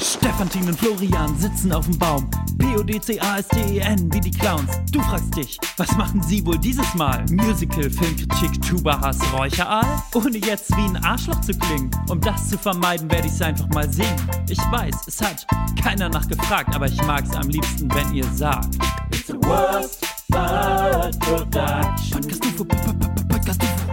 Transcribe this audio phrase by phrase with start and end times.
[0.00, 2.30] Stefan, Team und Florian sitzen auf dem Baum.
[2.58, 4.70] P-O-D-C-A-S-T-E-N wie die Clowns.
[4.90, 7.24] Du fragst dich, was machen sie wohl dieses Mal?
[7.30, 10.02] Musical, Filmkritik, Tuba-Hass, Räucheraal?
[10.14, 11.90] Ohne jetzt wie ein Arschloch zu klingen.
[12.08, 14.16] Um das zu vermeiden, werde ich's einfach mal singen.
[14.48, 15.46] Ich weiß, es hat
[15.82, 18.76] keiner nachgefragt, aber ich mag's am liebsten, wenn ihr sagt.
[19.10, 22.22] It's the worst but production.
[22.22, 23.86] Podcast UFO, Podcast UFO.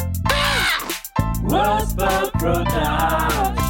[1.49, 3.66] Worst but production.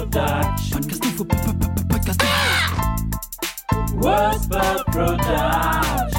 [0.00, 0.80] Production.
[0.80, 2.20] Podcast UFO, P- P- P- Podcast
[4.90, 6.10] production.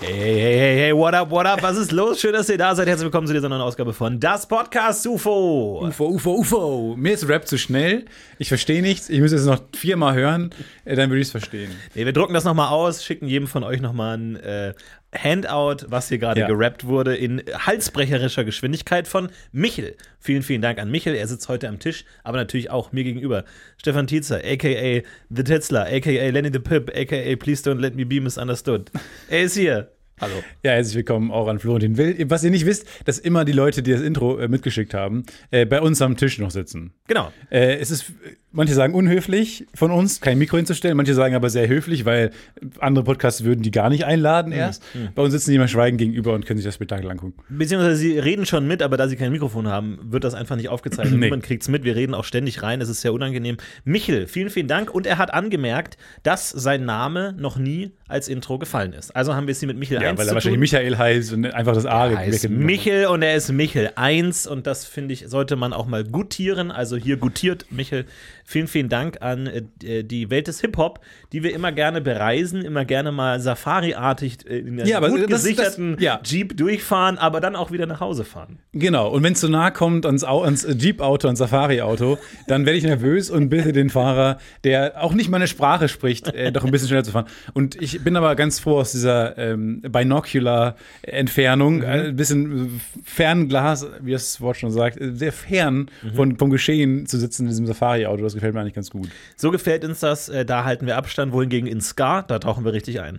[0.00, 1.62] Hey, hey, hey, hey, what up, what up?
[1.62, 2.20] Was ist los?
[2.20, 2.88] Schön, dass ihr da seid.
[2.88, 5.86] Herzlich willkommen zu dieser neuen Ausgabe von Das Podcast UFO.
[5.86, 6.94] UFO, UFO, UFO.
[6.98, 8.06] Mir ist Rap zu schnell.
[8.38, 9.08] Ich verstehe nichts.
[9.08, 10.50] Ich muss es noch viermal hören,
[10.84, 11.70] äh, dann würde ich es verstehen.
[11.94, 14.74] Nee, wir drucken das nochmal aus, schicken jedem von euch nochmal ein äh,
[15.16, 16.46] Handout, was hier gerade Ja.
[16.46, 19.96] gerappt wurde, in halsbrecherischer Geschwindigkeit von Michel.
[20.20, 21.14] Vielen, vielen Dank an Michel.
[21.14, 23.44] Er sitzt heute am Tisch, aber natürlich auch mir gegenüber.
[23.76, 25.02] Stefan Tietzer, a.k.a.
[25.30, 26.30] The Titzler, a.k.a.
[26.30, 27.36] Lenny the Pip, a.k.a.
[27.36, 28.90] Please Don't Let Me Be Misunderstood.
[29.28, 29.90] Er ist hier.
[30.20, 30.34] Hallo.
[30.62, 32.14] Ja, herzlich willkommen auch an Florentin Will.
[32.28, 35.64] Was ihr nicht wisst, dass immer die Leute, die das Intro äh, mitgeschickt haben, äh,
[35.64, 36.92] bei uns am Tisch noch sitzen.
[37.08, 37.32] Genau.
[37.48, 38.12] Äh, es ist,
[38.52, 42.30] manche sagen unhöflich von uns, kein Mikro hinzustellen, manche sagen aber sehr höflich, weil
[42.78, 44.82] andere Podcasts würden die gar nicht einladen erst.
[45.14, 47.34] Bei uns sitzen die immer schweigend gegenüber und können sich das Spektakel angucken.
[47.48, 50.68] Beziehungsweise sie reden schon mit, aber da sie kein Mikrofon haben, wird das einfach nicht
[50.68, 51.10] aufgezeichnet.
[51.20, 51.26] Nee.
[51.26, 51.84] Niemand kriegt es mit.
[51.84, 52.80] Wir reden auch ständig rein.
[52.80, 53.56] Es ist sehr unangenehm.
[53.84, 54.90] Michel, vielen, vielen Dank.
[54.94, 59.14] Und er hat angemerkt, dass sein Name noch nie als Intro gefallen ist.
[59.14, 60.60] Also haben wir es hier mit Michel Ja, 1 weil er wahrscheinlich.
[60.60, 62.50] Michael heißt und einfach das A Er hat.
[62.50, 66.70] Michel und er ist Michel 1 und das finde ich, sollte man auch mal gutieren.
[66.70, 68.06] Also hier gutiert Michel.
[68.44, 71.00] Vielen, vielen Dank an äh, die Welt des Hip-Hop,
[71.32, 75.20] die wir immer gerne bereisen, immer gerne mal Safari-artig äh, in einem Ja, aber gut
[75.22, 76.20] das- das- gesicherten ja.
[76.24, 78.58] Jeep durchfahren, aber dann auch wieder nach Hause fahren.
[78.72, 82.18] Genau, und wenn es zu nah kommt ans, ans Jeep-Auto, ans Safari-Auto,
[82.48, 86.52] dann werde ich nervös und bitte den Fahrer, der auch nicht meine Sprache spricht, äh,
[86.52, 87.26] doch ein bisschen schneller zu fahren.
[87.54, 92.68] Und ich bin aber ganz froh aus dieser ähm, Binocular-Entfernung, äh, ein bisschen äh,
[93.04, 97.48] Fernglas, wie das Wort schon sagt, äh, sehr fern von, vom Geschehen zu sitzen in
[97.48, 98.22] diesem Safari-Auto.
[98.22, 99.08] Das gefällt mir eigentlich ganz gut.
[99.36, 102.72] So gefällt uns das, äh, da halten wir Abstand, wohingegen in Ska, da tauchen wir
[102.72, 103.18] richtig ein.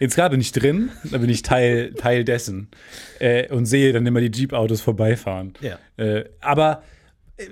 [0.00, 2.68] Jetzt gerade nicht drin, da bin ich Teil, Teil dessen
[3.20, 5.54] äh, und sehe dann immer die Jeep-Autos vorbeifahren.
[5.60, 5.78] Ja.
[5.96, 6.82] Äh, aber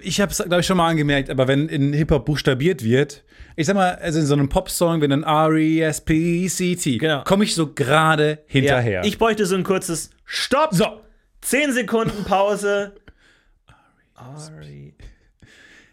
[0.02, 3.24] ich habe es, glaube ich, schon mal angemerkt, aber wenn in Hip-Hop buchstabiert wird,
[3.56, 7.22] ich sag mal, also in so einem Pop-Song, wenn dann R-E-S-P-C-T, Genau.
[7.24, 9.02] komme ich so gerade hinterher.
[9.04, 10.70] Ich bräuchte so ein kurzes Stopp!
[10.72, 11.00] so,
[11.42, 12.92] 10 Sekunden Pause.
[14.14, 14.94] Ari.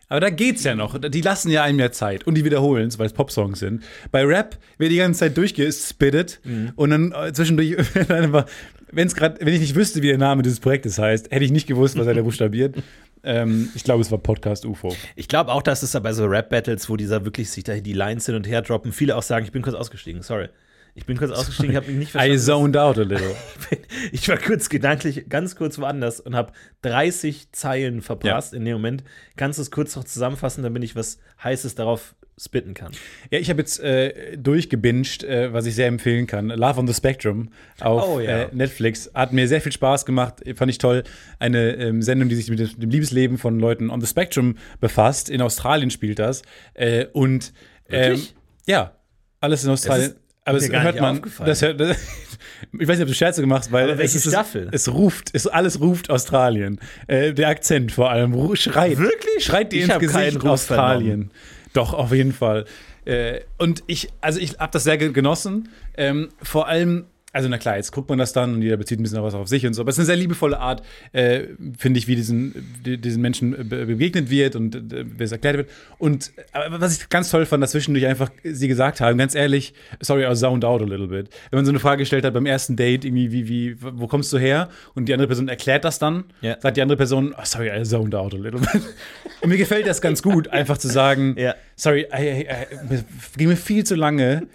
[0.10, 0.98] Aber da geht's ja noch.
[1.00, 3.84] Die lassen ja einem ja Zeit und die wiederholen es, weil es Pop-Songs sind.
[4.12, 6.72] Bei Rap wird die ganze Zeit durchgespittet Mhm.
[6.76, 7.76] und dann äh, zwischendurch
[8.10, 8.46] einfach,
[8.92, 11.68] wenn's grad, wenn ich nicht wüsste, wie der Name dieses Projektes heißt, hätte ich nicht
[11.68, 12.76] gewusst, was er da buchstabiert.
[13.24, 14.96] ähm, ich glaube, es war Podcast UFO.
[15.16, 17.94] Ich glaube auch, dass es da bei so Rap-Battles, wo dieser wirklich sich da die
[17.94, 20.48] Lines hin und her droppen, viele auch sagen, ich bin kurz ausgestiegen, sorry.
[20.98, 22.40] Ich bin kurz ausgestiegen, ich habe mich nicht I verstanden.
[22.40, 23.36] zoned out a little.
[24.12, 29.04] Ich war kurz gedanklich, ganz kurz woanders und habe 30 Zeilen verpasst in dem Moment.
[29.36, 32.92] Kannst du es kurz noch zusammenfassen, damit ich was Heißes darauf spitten kann?
[33.30, 36.48] Ja, ich habe jetzt äh, durchgebinged, äh, was ich sehr empfehlen kann.
[36.50, 38.44] Love on the Spectrum auf Oh, ja.
[38.44, 39.12] äh, Netflix.
[39.14, 40.42] Hat mir sehr viel Spaß gemacht.
[40.56, 41.04] Fand ich toll.
[41.38, 45.30] Eine ähm, Sendung, die sich mit dem Liebesleben von Leuten on the Spectrum befasst.
[45.30, 46.42] In Australien spielt das.
[46.74, 47.54] Äh, und
[47.90, 48.22] ähm,
[48.66, 48.94] ja,
[49.42, 50.16] alles in Australien.
[50.48, 51.16] Aber es hört man.
[51.46, 51.98] Das, hört- das,
[52.80, 54.34] ich weiß nicht, ob du Scherze gemacht hast, weil Aber es ist?
[54.72, 56.80] Es ruft, es alles ruft Australien.
[57.08, 58.98] Äh, der Akzent vor allem schreit.
[58.98, 59.44] Wirklich?
[59.44, 61.32] Schreit dir ins Gesicht Australien.
[61.74, 62.66] Doch, auf jeden Fall.
[63.06, 65.70] Äh, und ich, also ich habe das sehr ge- genossen.
[65.96, 67.06] Ähm, vor allem,
[67.38, 69.48] also na klar, jetzt guckt man das dann und jeder bezieht ein bisschen was auf
[69.48, 69.82] sich und so.
[69.84, 70.82] Aber es ist eine sehr liebevolle Art,
[71.14, 71.44] äh,
[71.78, 72.54] finde ich, wie diesen,
[72.84, 75.70] die, diesen Menschen äh, be begegnet wird und äh, wie es erklärt wird.
[76.00, 79.74] Und aber was ich ganz toll fand, dass zwischendurch einfach sie gesagt haben, ganz ehrlich,
[80.02, 81.30] sorry, I zoned out a little bit.
[81.52, 84.34] Wenn man so eine Frage gestellt hat beim ersten Date, irgendwie, wie, wie, wo kommst
[84.34, 84.70] du her?
[84.96, 86.58] Und die andere Person erklärt das dann, Ja.
[86.60, 88.82] sagt die andere Person, oh, sorry, I zoned out a little bit.
[89.42, 91.54] Und mir gefällt das ganz gut, einfach zu sagen, Ja.
[91.76, 93.04] sorry, I, I, I,
[93.38, 94.48] ging mir viel zu lange.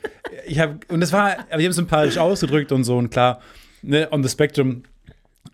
[0.47, 3.41] Ich habe und das war, aber ich habe es sympathisch ausgedrückt und so und klar,
[3.83, 4.83] ne, on the spectrum.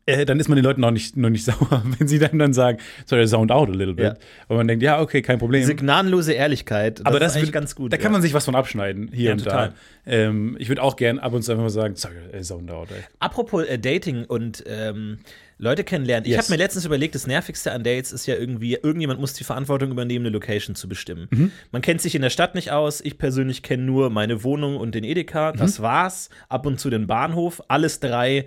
[0.05, 2.53] Äh, dann ist man den Leuten noch nicht, noch nicht sauer, wenn sie dann, dann
[2.55, 4.05] sagen, sorry, zoned out a little bit.
[4.06, 4.15] Ja.
[4.49, 5.61] Und man denkt, ja, okay, kein Problem.
[5.61, 7.93] Diese gnadenlose Ehrlichkeit, aber das ist wird- ganz gut.
[7.93, 9.75] Da kann man sich was von abschneiden, hier Ja, und total.
[10.06, 10.11] da.
[10.12, 12.88] Ähm, ich würde auch gern ab und zu einfach mal sagen, sorry, I zoned out.
[12.91, 13.03] Ey.
[13.19, 15.19] Apropos äh, Dating und ähm,
[15.58, 16.25] Leute kennenlernen.
[16.25, 16.44] Ich Yes.
[16.44, 19.90] habe mir letztens überlegt, das Nervigste an Dates ist ja irgendwie, irgendjemand muss die Verantwortung
[19.90, 21.26] übernehmen, eine Location zu bestimmen.
[21.31, 21.50] Mhm.
[21.72, 23.00] Man kennt sich in der Stadt nicht aus.
[23.00, 25.52] Ich persönlich kenne nur meine Wohnung und den Edeka.
[25.52, 25.58] Mhm.
[25.58, 26.31] Das war's.
[26.49, 27.60] Ab und zu den Bahnhof.
[27.69, 28.46] Alles drei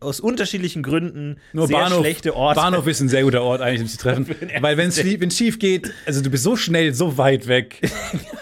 [0.00, 2.58] aus unterschiedlichen Gründen Nur sehr Bahnhof, schlechte Orte.
[2.60, 4.26] Bahnhof ist ein sehr guter Ort eigentlich, um sich zu treffen.
[4.60, 7.80] Weil wenn es schief geht, also du bist so schnell, so weit weg.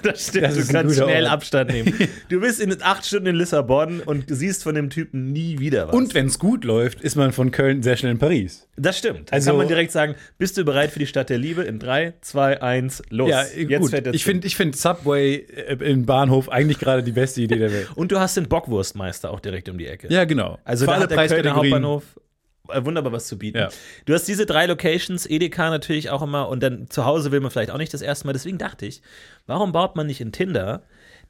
[0.00, 1.32] Das stimmt, Das du kannst schnell Ort.
[1.32, 1.92] Abstand nehmen.
[2.28, 5.88] Du bist in acht Stunden in Lissabon und du siehst von dem Typen nie wieder
[5.88, 5.94] was.
[5.94, 8.68] Und wenn es gut läuft, ist man von Köln sehr schnell in Paris.
[8.76, 9.32] das stimmt.
[9.32, 11.62] Also- kann man direkt sagen, bist du bereit für die Stadt der Liebe?
[11.64, 13.28] In drei, zwei, eins, los.
[13.28, 13.90] Ja, Jetzt gut.
[13.90, 17.58] fährt der Ich finde ich find Subway äh, im Bahnhof eigentlich gerade die beste Idee
[17.58, 17.88] der Welt.
[17.96, 20.06] Und du hast den Bockwurstmeister auch direkt um die Ecke.
[20.12, 20.58] Ja, genau.
[20.64, 21.72] Also Für der Kölner Preiskategorien.
[21.74, 22.20] Hauptbahnhof
[22.68, 23.58] äh, wunderbar was zu bieten.
[23.58, 23.68] Ja.
[24.04, 27.50] Du hast diese drei Locations, Edeka natürlich auch immer und dann zu Hause will man
[27.50, 28.32] vielleicht auch nicht das erste Mal.
[28.32, 29.02] Deswegen dachte ich,
[29.46, 30.82] warum baut man nicht in Tinder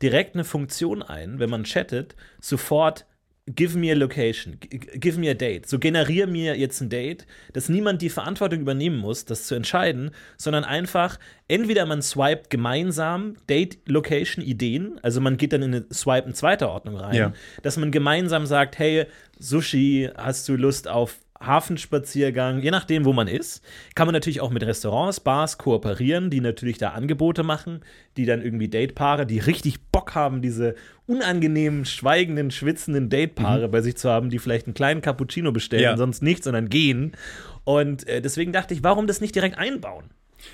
[0.03, 3.07] direkt eine Funktion ein, wenn man chattet, sofort
[3.55, 5.67] Give me a location, give me a date.
[5.69, 10.11] So generiere mir jetzt ein Date, dass niemand die Verantwortung übernehmen muss, das zu entscheiden,
[10.37, 11.19] sondern einfach
[11.49, 16.97] entweder man swiped gemeinsam Date-Location-Ideen, also man geht dann in eine Swipe in zweiter Ordnung
[16.97, 17.33] rein, Ja.
[17.63, 19.07] dass man gemeinsam sagt, hey,
[19.39, 23.63] Sushi, hast du Lust auf Hafenspaziergang, je nachdem, wo man ist.
[23.95, 27.81] Kann man natürlich auch mit Restaurants, Bars kooperieren, die natürlich da Angebote machen,
[28.17, 30.75] die dann irgendwie Datepaare, die richtig Bock haben, diese
[31.07, 35.97] unangenehmen, schweigenden, schwitzenden Datepaare bei sich zu haben, die vielleicht einen kleinen Cappuccino bestellen, Ja.
[35.97, 37.13] sonst nichts, sondern gehen.
[37.65, 40.05] Und äh, deswegen dachte ich, warum das nicht direkt einbauen?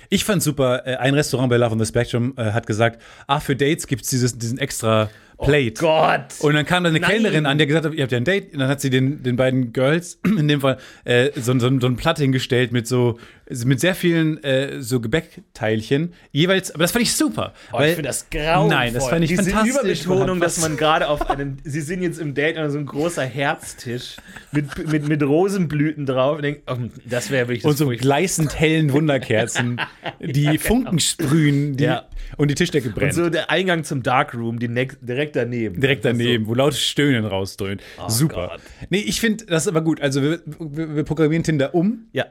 [0.09, 3.39] Ich fand super, äh, ein Restaurant bei Love on the Spectrum äh, hat gesagt, ah,
[3.39, 5.73] für Dates gibt es diesen extra Plate.
[5.79, 6.25] Gott!
[6.39, 7.09] Und dann kam da eine Nein.
[7.09, 8.53] Kellnerin an, die hat gesagt, ihr habt ja ein Date.
[8.53, 11.87] Und dann hat sie den, den beiden Girls, in dem Fall, äh, so, so, so
[11.87, 13.17] ein Platt hingestellt mit so,
[13.65, 16.13] mit sehr vielen äh, so Gebäckteilchen.
[16.31, 17.53] Jeweils, aber das fand ich super.
[17.71, 18.69] Oh, weil, ich finde das grauenvoll.
[18.69, 20.05] Nein, das fand ich Diese fantastisch.
[20.05, 23.23] Überbetonung, dass man gerade auf einem, sie sind jetzt im Date an so ein großer
[23.23, 24.15] Herztisch
[24.51, 28.59] mit, mit, mit Rosenblüten drauf und denkt, oh, das wäre wirklich das und so gleißend
[28.59, 29.79] hellen Wunderkerzen,
[30.19, 32.05] die Funken sprühen die, Ja.
[32.37, 33.13] und die Tischdecke Und brennt.
[33.13, 34.97] so der Eingang zum Darkroom, die next,
[35.33, 35.79] direkt daneben.
[35.81, 37.81] Direkt daneben, wo lautes Stöhnen rausdröhnt.
[38.07, 38.47] Super.
[38.47, 38.61] Oh Gott.
[38.89, 40.01] Nee, ich finde das aber gut.
[40.01, 42.07] Also wir, wir, wir programmieren Tinder um.
[42.13, 42.25] Ja.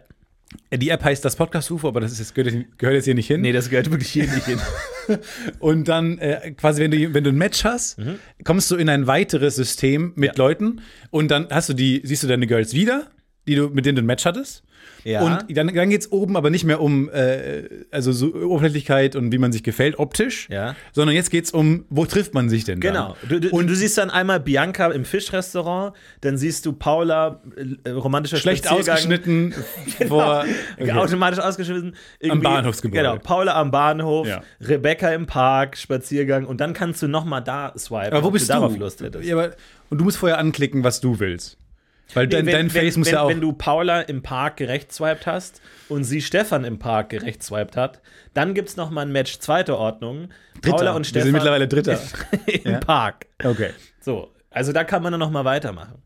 [0.73, 3.27] Die App heißt das Podcast-UFO, aber das ist, jetzt- gehört, jetzt- gehört jetzt hier nicht
[3.27, 3.41] hin.
[3.41, 4.61] Nee, das gehört wirklich hier nicht hin.
[5.59, 8.17] Und dann äh, quasi, wenn du, wenn du ein Match hast, Mhm.
[8.45, 10.81] kommst du in ein weiteres System mit Leuten
[11.11, 13.09] und dann hast du die, siehst du deine Girls wieder,
[13.49, 14.63] die du, mit denen du ein Match hattest.
[15.05, 15.21] Ja.
[15.23, 19.33] Und dann, dann geht es oben aber nicht mehr um äh, also so Oberflächlichkeit und
[19.33, 20.75] wie man sich gefällt optisch, Ja.
[20.93, 23.15] sondern jetzt geht es um, wo trifft man sich denn Genau.
[23.29, 27.41] Du, du, und du siehst dann einmal Bianca im Fischrestaurant, dann siehst du Paula,
[27.85, 29.55] äh, romantischer Schlecht ausgeschnitten
[30.09, 30.45] vor.
[30.81, 30.93] Okay.
[30.93, 31.95] Automatisch ausgeschnitten.
[32.21, 33.03] Irgendwie- Bahnhofsgebäude.
[33.03, 34.43] Genau, Paula am Bahnhof, Ja.
[34.61, 38.49] Rebecca im Park, Spaziergang und dann kannst du noch mal da swipen, Aber wo bist
[38.49, 38.59] du du?
[38.61, 39.25] darauf Lust hättest.
[39.27, 39.51] Ja, aber,
[39.91, 41.59] und du musst vorher anklicken, was du willst.
[42.13, 43.29] Weil dein, Nee, dein Face wenn, muss wenn, ja auch.
[43.31, 47.77] Wenn du Paula im Park gerecht swiped hast und sie Stefan im Park gerecht swiped
[47.77, 48.03] hat,
[48.35, 50.29] dann gibt es noch mal ein Match zweiter Ordnung.
[50.61, 50.77] Dritter.
[50.77, 51.99] Paula und Wir Stefan sind mittlerweile Dritter.
[52.47, 52.79] im Ja.
[52.81, 53.27] Park.
[53.43, 53.71] okay.
[54.01, 56.03] So, also da kann man dann noch mal weitermachen.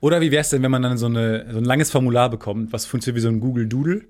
[0.00, 2.72] Oder wie wäre es denn, wenn man dann so, eine, so ein langes Formular bekommt,
[2.72, 4.02] was funktioniert wie so ein Google Doodle,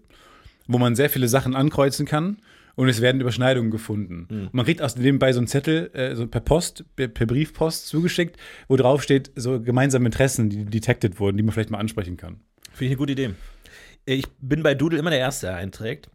[0.67, 2.39] wo man sehr viele Sachen ankreuzen kann
[2.77, 4.27] und es werden Überschneidungen gefunden.
[4.29, 4.43] Hm.
[4.47, 7.87] Und man kriegt aus nebenbei so einen Zettel äh, so per Post, per, per Briefpost
[7.87, 8.37] zugeschickt,
[8.69, 12.41] wo drauf steht, so gemeinsame Interessen, die detected wurden, die man vielleicht mal ansprechen kann.
[12.73, 13.31] Finde ich eine gute Idee.
[14.07, 16.11] Ich bin bei Doodle immer der Erste, der einträgt.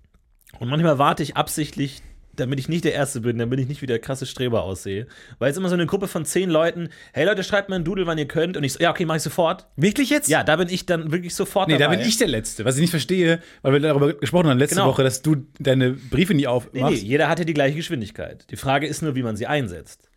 [0.59, 2.01] Und manchmal warte ich absichtlich,
[2.39, 5.07] damit ich nicht der Erste bin, damit ich nicht wie der krasse Streber aussehe.
[5.39, 8.05] Weil es immer so eine Gruppe von zehn Leuten, hey Leute, schreibt mir ein Doodle,
[8.07, 8.57] wann ihr könnt.
[8.57, 9.65] Und ich so, ja, okay, mach ich sofort.
[9.75, 10.29] Wirklich jetzt?
[10.29, 11.97] Ja, da bin ich dann wirklich sofort Nee, da dabei.
[11.97, 12.65] bin ich der Letzte.
[12.65, 14.87] Was ich nicht verstehe, weil wir darüber gesprochen haben letzte Genau.
[14.87, 16.73] Woche, dass du deine Briefe nie aufmachst.
[16.73, 18.45] Nee, nee, jeder hat ja die gleiche Geschwindigkeit.
[18.49, 20.08] Die Frage ist nur, wie man sie einsetzt.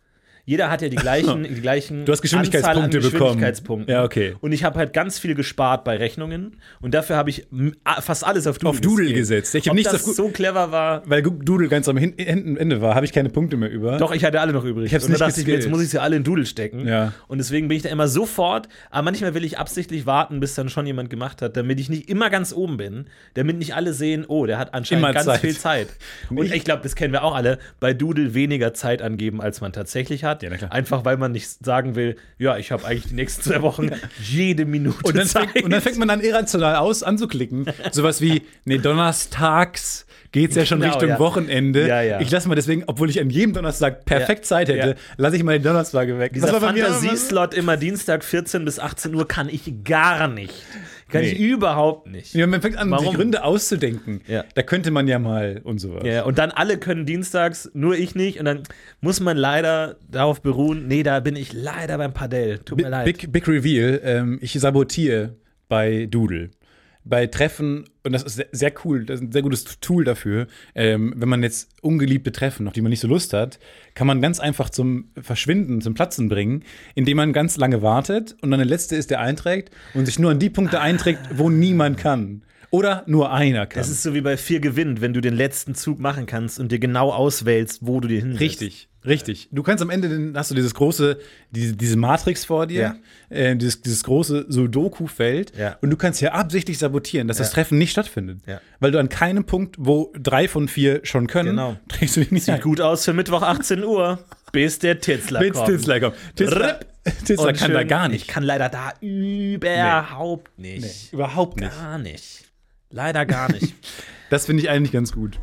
[0.45, 3.85] Jeder hat ja die gleichen, die gleichen Du hast Geschwindigkeitspunkte Anzahl an bekommen.
[3.87, 4.35] Ja, okay.
[4.41, 6.57] Und ich habe halt ganz viel gespart bei Rechnungen.
[6.81, 7.47] Und dafür habe ich
[8.01, 9.15] fast alles auf Doodle, Auf Doodle gescaled.
[9.17, 9.55] gesetzt.
[9.55, 11.01] Ich hab Ob nichts das auf so clever war.
[11.05, 13.97] Weil Doodle ganz am Hin- Ende war, habe ich keine Punkte mehr über.
[13.97, 14.87] Doch, ich hatte alle noch übrig.
[14.87, 16.85] Ich hab's und nicht dachte ich mir, jetzt muss ich sie alle in Doodle stecken.
[16.87, 17.13] Ja.
[17.27, 20.67] Und deswegen bin ich da immer sofort, aber manchmal will ich absichtlich warten, bis dann
[20.67, 24.25] schon jemand gemacht hat, damit ich nicht immer ganz oben bin, damit nicht alle sehen,
[24.27, 25.39] oh, der hat anscheinend Immer ganz Zeit.
[25.39, 25.87] viel Zeit.
[26.29, 29.71] Und ich glaube, das kennen wir auch alle, bei Doodle weniger Zeit angeben, als man
[29.71, 30.32] tatsächlich hat.
[30.41, 30.71] Ja, na klar.
[30.71, 33.89] Einfach weil man nicht sagen will, ja, ich habe eigentlich die nächsten zwei Wochen
[34.23, 35.51] jede Minute Und dann, Zeit.
[35.51, 37.65] fängt, und dann fängt man dann irrational aus, anzuklicken.
[37.91, 41.19] Sowas wie, nee, donnerstags geht's ja schon Genau, Richtung ja.
[41.19, 41.87] Wochenende.
[41.87, 42.19] Ja, ja.
[42.19, 44.95] Ich lasse mal deswegen, obwohl ich an jedem Donnerstag perfekt Ja, Zeit hätte, ja.
[45.17, 46.33] lasse ich mal die Donnerstage weg.
[46.33, 50.53] Dieser Fantasieslot immer Dienstag 14 bis 18 Uhr kann ich gar nicht.
[51.13, 51.31] Kann Nee.
[51.31, 52.33] ich überhaupt nicht.
[52.33, 53.05] Ja, man fängt an, Warum?
[53.05, 54.21] sich Gründe auszudenken.
[54.27, 54.43] Ja.
[54.55, 56.03] Da könnte man ja mal und sowas.
[56.05, 58.39] Ja, und dann alle können dienstags, nur ich nicht.
[58.39, 58.63] Und dann
[58.99, 62.59] muss man leider darauf beruhen, nee, da bin ich leider beim Padel.
[62.59, 63.05] Tut mir leid.
[63.05, 65.35] Big, Big Reveal, ähm, ich sabotiere
[65.69, 66.49] bei Doodle.
[67.05, 70.47] Bei Treffen, und das ist sehr, sehr cool, das ist ein sehr gutes Tool dafür,
[70.75, 73.59] ähm, wenn man jetzt ungeliebte Treffen, auf die man nicht so Lust hat,
[73.93, 76.63] kann man ganz einfach zum Verschwinden, zum Platzen bringen,
[76.95, 80.31] indem man ganz lange wartet und dann der Letzte ist, der einträgt und sich nur
[80.31, 82.43] an die Punkte einträgt, wo niemand kann.
[82.73, 83.79] Oder nur einer kann.
[83.79, 86.71] Das ist so wie bei vier gewinnt, wenn du den letzten Zug machen kannst und
[86.71, 89.47] dir genau auswählst, wo du dir hin Richtig, richtig.
[89.51, 91.19] Du kannst am Ende, den, hast du dieses große,
[91.51, 92.95] diese, diese Matrix vor dir,
[93.29, 95.77] äh, dieses, dieses große Sudoku-Feld Ja.
[95.81, 97.53] und du kannst ja absichtlich sabotieren, dass das Ja.
[97.53, 98.39] Treffen nicht stattfindet.
[98.47, 98.59] Ja.
[98.79, 101.77] Weil du an keinem Punkt, wo drei von vier schon können, Genau.
[101.89, 102.61] trägst du dich nicht Sieht ein.
[102.61, 104.17] gut aus für Mittwoch 18 Uhr,
[104.51, 105.67] bis der Titzler Bis kommt.
[105.67, 106.15] Titzler kommt.
[106.35, 106.79] Titzler,
[107.23, 108.21] Titzler kann da schön- gar nicht.
[108.23, 111.13] Ich kann leider da überhaupt nicht.
[111.13, 111.71] Überhaupt nicht.
[111.71, 112.42] Gar nicht.
[112.93, 113.73] Leider gar nicht.
[114.29, 115.37] Das finde ich eigentlich ganz gut.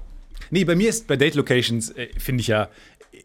[0.50, 2.70] Nee, bei mir ist bei Date Locations, äh, finde ich ja,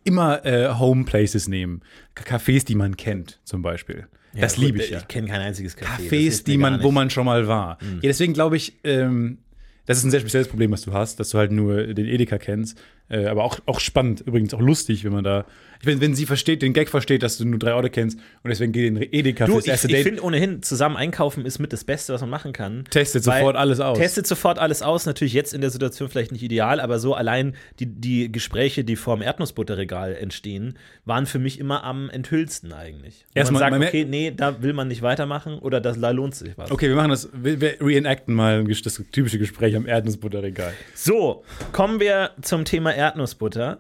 [0.04, 1.82] immer äh, Home Places nehmen.
[2.14, 4.06] K- Cafés, die man kennt, zum Beispiel.
[4.40, 5.00] das gut, liebe ich ja.
[5.00, 5.82] Ich kenne kein einziges Café.
[5.82, 6.90] das Cafés, die man, wo.
[6.90, 6.96] Mhm.
[6.96, 7.80] man schon mal war.
[7.82, 9.40] Ja, deswegen glaube ich, ähm,
[9.88, 12.38] das ist ein sehr spezielles Problem, was du hast, dass du halt nur den Edeka
[12.38, 12.78] kennst.
[13.10, 15.46] Äh, aber auch, auch spannend, übrigens auch lustig, wenn man da.
[15.86, 18.50] Ich wenn, wenn sie versteht, den Gag versteht, dass du nur drei Orte kennst und
[18.50, 20.04] deswegen geht in den Edeka Du, fürs ich, erste ich Date.
[20.04, 22.86] finde ohnehin, zusammen einkaufen ist mit das Beste, was man machen kann.
[22.90, 23.98] Testet sofort alles aus.
[23.98, 25.06] Testet sofort alles aus.
[25.06, 28.96] Natürlich jetzt in der Situation vielleicht nicht ideal, aber so allein die, die Gespräche, die
[28.96, 33.26] vor dem Erdnussbutterregal entstehen, waren für mich immer am enthüllsten eigentlich.
[33.34, 36.12] Wo Erstmal- man sagt, man okay, nee, da will man nicht weitermachen oder da da
[36.12, 36.72] lohnt sich was.
[36.72, 40.74] Okay, wir machen das, wir, wir reenacten mal das typische Gespräch am Erdnussbutterregal.
[40.94, 43.80] So, kommen wir zum Thema Erdnussbutter.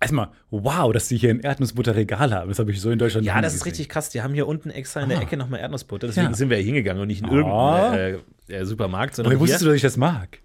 [0.00, 2.48] Erstmal, wow, dass sie hier ein Erdnussbutterregal haben.
[2.50, 3.70] Das habe ich so in Deutschland Ja, das ist gesehen.
[3.70, 4.10] richtig krass.
[4.10, 5.22] Die haben hier unten extra in der Ah.
[5.22, 6.06] Ecke nochmal Erdnussbutter.
[6.08, 6.34] Deswegen Ja.
[6.34, 7.94] sind wir ja hingegangen und nicht in Ah.
[7.96, 10.38] irgendeinem äh, äh, Supermarkt, sondern Woher wusstest du, dass ich das mag?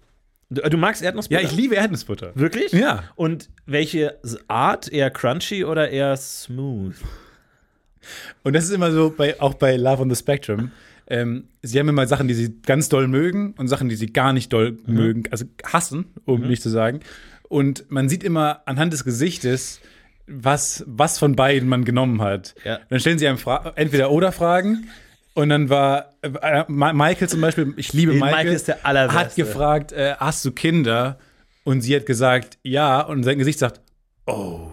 [0.48, 1.40] Du, du magst Erdnussbutter?
[1.42, 2.32] Ja, ich liebe Erdnussbutter.
[2.34, 2.72] Wirklich?
[2.72, 3.04] Ja.
[3.14, 4.18] Und welche
[4.48, 4.90] Art?
[4.90, 6.94] Eher crunchy oder eher smooth?
[8.42, 10.72] Und das ist immer so, bei, auch bei Love on the Spectrum.
[11.08, 14.32] Ähm, sie haben immer Sachen, die sie ganz doll mögen und Sachen, die sie gar
[14.32, 14.94] nicht doll Mhm.
[14.94, 17.00] mögen, also hassen, um nicht zu sagen.
[17.52, 19.80] Und man sieht immer anhand des Gesichtes,
[20.26, 22.54] was, was von beiden man genommen hat.
[22.64, 22.78] Ja.
[22.88, 24.88] Dann stellen sie einem Fra entweder oder Fragen.
[25.34, 29.18] Und dann war äh, Ma- Michael zum Beispiel, ich liebe Michael Michael, ist der Allerbeste.
[29.20, 31.18] hat gefragt, äh, hast du Kinder?
[31.64, 33.00] Und sie hat gesagt, ja.
[33.02, 33.80] Und sein Gesicht sagt,
[34.26, 34.68] oh.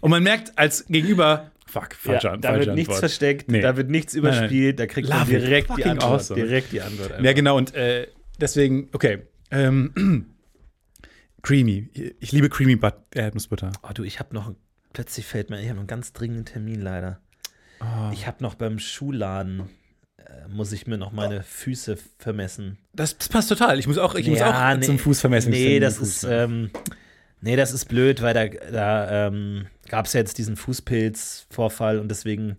[0.00, 2.98] Und man merkt als Gegenüber, fuck, falsche, Ja, An- da wird nichts Antwort.
[3.00, 3.60] versteckt, Nee.
[3.60, 4.32] da wird nichts Nein, nein.
[4.38, 6.12] überspielt, da kriegt man direkt die Antwort.
[6.12, 6.40] awesome.
[6.42, 7.10] Direkt die Antwort.
[7.12, 7.24] einfach.
[7.24, 7.56] Ja, genau.
[7.56, 8.06] Und äh,
[8.40, 9.18] deswegen, okay.
[9.50, 10.26] Ähm,
[11.42, 12.14] creamy.
[12.20, 13.72] Ich liebe Creamy But Erdnussbutter.
[13.82, 14.54] Oh, du, ich habe noch,
[14.92, 17.20] plötzlich fällt mir, ich habe noch einen ganz dringenden Termin leider.
[17.80, 18.10] Oh.
[18.12, 19.70] Ich habe noch beim Schuhladen,
[20.18, 22.78] äh, muss ich mir noch meine Füße vermessen.
[22.94, 23.78] Das, das passt total.
[23.78, 24.84] Ich muss auch, ich muss Ja, auch nee.
[24.84, 25.50] zum Fußvermessen.
[25.50, 26.70] Nee, das ist, ähm,
[27.40, 32.08] nee, das ist blöd, weil da, da ähm, gab es ja jetzt diesen Fußpilz-Vorfall und
[32.08, 32.58] deswegen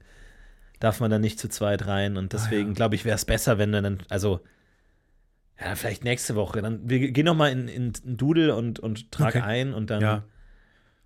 [0.79, 2.17] darf man da nicht zu zweit rein.
[2.17, 4.41] Und deswegen glaube ich, wäre es besser, wenn dann, also,
[5.63, 6.62] ja, vielleicht nächste Woche.
[6.62, 9.41] Dann, wir gehen noch mal in, in, in Doodle und, und trag Okay.
[9.41, 10.24] ein und dann, ja.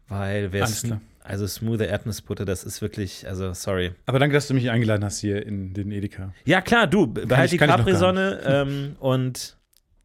[0.08, 1.02] weil wer Alles klar.
[1.24, 3.92] also smoothe Erdnussbutter, das ist wirklich, also sorry.
[4.06, 6.34] Aber danke, dass du mich eingeladen hast hier in den Edeka.
[6.46, 9.58] Ja, klar, du, behalt ich- die Capri-Sonne ähm, und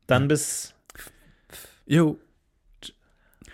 [0.07, 0.75] dann bis,
[1.87, 2.19] Jo,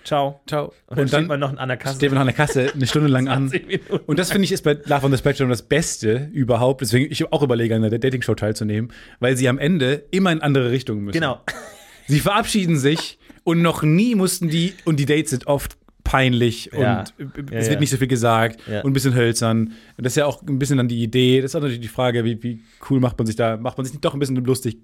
[0.07, 0.41] ciao.
[0.47, 0.73] ciao.
[0.87, 1.97] Und dann, Und steht dann man noch an der Kasse.
[1.97, 3.49] steht man an der Kasse eine Stunde lang an.
[3.51, 4.05] 20 Minuten.
[4.07, 6.81] Und das finde ich ist bei Love on the Spectrum das Beste überhaupt.
[6.81, 10.71] Deswegen ich auch überlege, an der Dating-Show teilzunehmen, weil sie am Ende immer in andere
[10.71, 11.19] Richtungen müssen.
[11.21, 11.41] Genau.
[12.09, 17.01] Sie verabschieden sich und noch nie mussten die, und die Dates sind oft peinlich Ja.
[17.01, 17.15] und
[17.51, 17.71] Ja, es ja.
[17.73, 18.83] wird nicht so viel gesagt Ja.
[18.83, 19.73] und ein bisschen hölzern.
[19.97, 21.41] Und das ist ja auch ein bisschen dann die Idee.
[21.41, 23.85] Das ist auch natürlich die Frage, wie, wie cool macht man sich da, macht man
[23.85, 24.79] sich nicht doch ein bisschen lustig.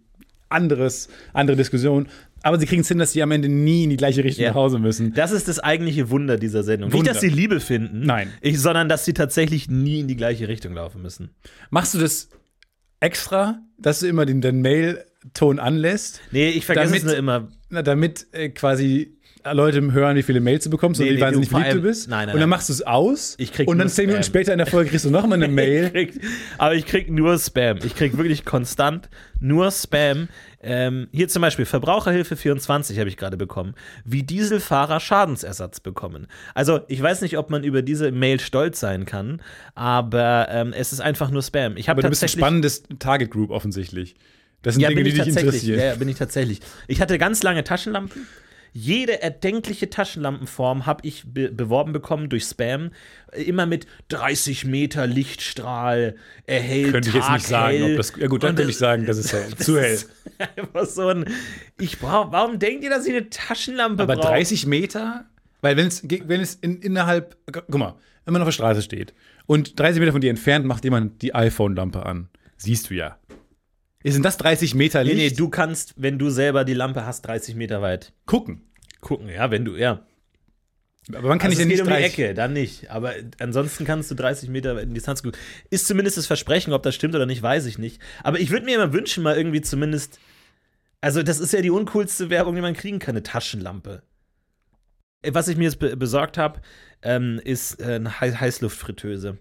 [0.53, 2.09] Anderes, andere Diskussion.
[2.45, 4.51] Aber sie kriegen es hin, dass sie am Ende nie in die gleiche Richtung Ja.
[4.51, 5.15] nach Hause müssen.
[5.15, 6.93] Das ist das eigentliche Wunder dieser Sendung.
[6.93, 7.05] Wunder.
[7.05, 8.31] Nicht, dass sie Liebe finden, Nein.
[8.41, 11.31] ich, sondern dass sie tatsächlich nie in die gleiche Richtung laufen müssen.
[11.71, 12.29] Machst du das
[13.01, 16.21] extra, dass du immer den, den Mail-Ton anlässt?
[16.31, 17.49] Nee, ich vergesse Damit- es nur immer.
[17.71, 19.17] Na, damit äh, quasi
[19.51, 22.09] Leute hören, wie viele Mails du bekommst Nee, und wie nee, wahnsinnig verliebt du bist.
[22.09, 23.35] Nein, nein, und dann machst du es aus.
[23.39, 25.53] Ich krieg und dann zehn Minuten später in der Folge kriegst du nochmal eine Ich
[25.53, 25.91] Mail.
[25.91, 26.21] krieg,
[26.59, 27.79] aber ich krieg nur Spam.
[27.85, 29.09] Ich krieg wirklich konstant
[29.41, 30.29] nur Spam.
[30.63, 33.75] Ähm, hier zum Beispiel Verbraucherhilfe 24 habe ich gerade bekommen.
[34.05, 36.29] Wie Dieselfahrer Schadensersatz bekommen.
[36.55, 39.43] Also ich weiß nicht, ob man über diese Mail stolz sein kann,
[39.75, 41.77] aber ähm, es ist einfach nur Spam.
[41.77, 44.15] Ich habe Aber du bist ein spannendes Target Group offensichtlich.
[44.63, 45.81] Das sind Ja, Dinge, die ich dich interessieren.
[45.81, 46.61] Ja, bin ich tatsächlich.
[46.87, 48.27] Ich hatte ganz lange Taschenlampen.
[48.75, 52.91] Jede erdenkliche Taschenlampenform habe ich be beworben bekommen durch Spam.
[53.33, 56.93] Immer mit 30 Meter Lichtstrahl, erhellt.
[56.93, 58.15] Könnte ich jetzt nicht sagen, ob das.
[58.19, 59.47] Ja, gut, dann könnte ich sagen, das ist hell.
[59.57, 59.93] das zu hell.
[59.93, 60.11] ist
[60.57, 61.27] Einfach so ein.
[61.79, 62.33] Ich brauche.
[62.33, 64.29] Warum denkt ihr, dass ich eine Taschenlampe Aber brauche?
[64.29, 65.27] 30 Meter?
[65.61, 69.15] Weil wenn es, wenn es in, innerhalb, guck mal, wenn man auf der Straße steht
[69.47, 73.19] und 30 Meter von dir entfernt macht jemand die iPhone-Lampe an, siehst du ja.
[74.05, 75.33] Sind das 30 Meter Nee, Licht?
[75.33, 78.63] nee, du kannst, wenn du selber die Lampe hast, 30 Meter weit gucken.
[79.01, 79.29] gucken.
[79.29, 80.05] Ja, wenn du, ja.
[81.13, 82.13] Aber wann kann Also ich denn nicht um die 30?
[82.19, 82.91] Ecke, dann nicht.
[82.91, 85.39] Aber ansonsten kannst du 30 Meter in Distanz gucken.
[85.71, 88.01] Ist zumindest das Versprechen, ob das stimmt oder nicht, weiß ich nicht.
[88.23, 90.19] Aber ich würde mir immer wünschen, mal irgendwie zumindest.
[91.01, 94.03] Also, das ist ja die uncoolste Werbung, die man kriegen kann, eine Taschenlampe.
[95.23, 96.61] Äh, Was ich mir jetzt be besorgt habe,
[97.03, 99.39] ähm, ist äh, eine Hei- Heißluftfritteuse.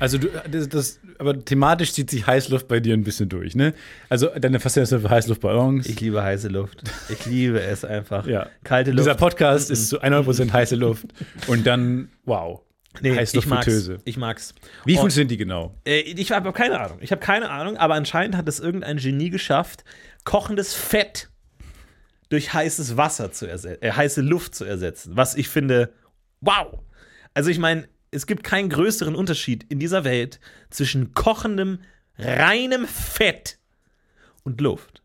[0.00, 3.74] Also du, das, das, aber thematisch zieht sich Heißluft bei dir ein bisschen durch, ne?
[4.08, 5.86] Also deine Faszination für Heißluftballons.
[5.88, 6.82] Ich liebe heiße Luft.
[7.08, 8.26] Ich liebe es einfach.
[8.26, 8.48] ja.
[8.64, 9.00] Kalte Luft.
[9.00, 11.06] Dieser Podcast ist zu 100% heiße Luft.
[11.46, 12.60] Und dann, wow.
[13.00, 13.90] nee, ich mag's.
[14.04, 14.54] Ich mag's.
[14.84, 15.74] Wie Und- funktioniert die genau?
[15.84, 16.98] Äh, ich habe keine Ahnung.
[17.00, 19.84] Ich habe keine Ahnung, aber anscheinend hat es irgendein Genie geschafft,
[20.24, 21.28] kochendes Fett
[22.28, 25.16] durch heißes Wasser zu ersetzen, äh, heiße Luft zu ersetzen.
[25.16, 25.92] Was ich finde,
[26.40, 26.78] wow.
[27.34, 31.80] Also ich meine, es gibt keinen größeren Unterschied in dieser Welt zwischen kochendem,
[32.18, 33.58] reinem Fett
[34.44, 35.02] und Luft.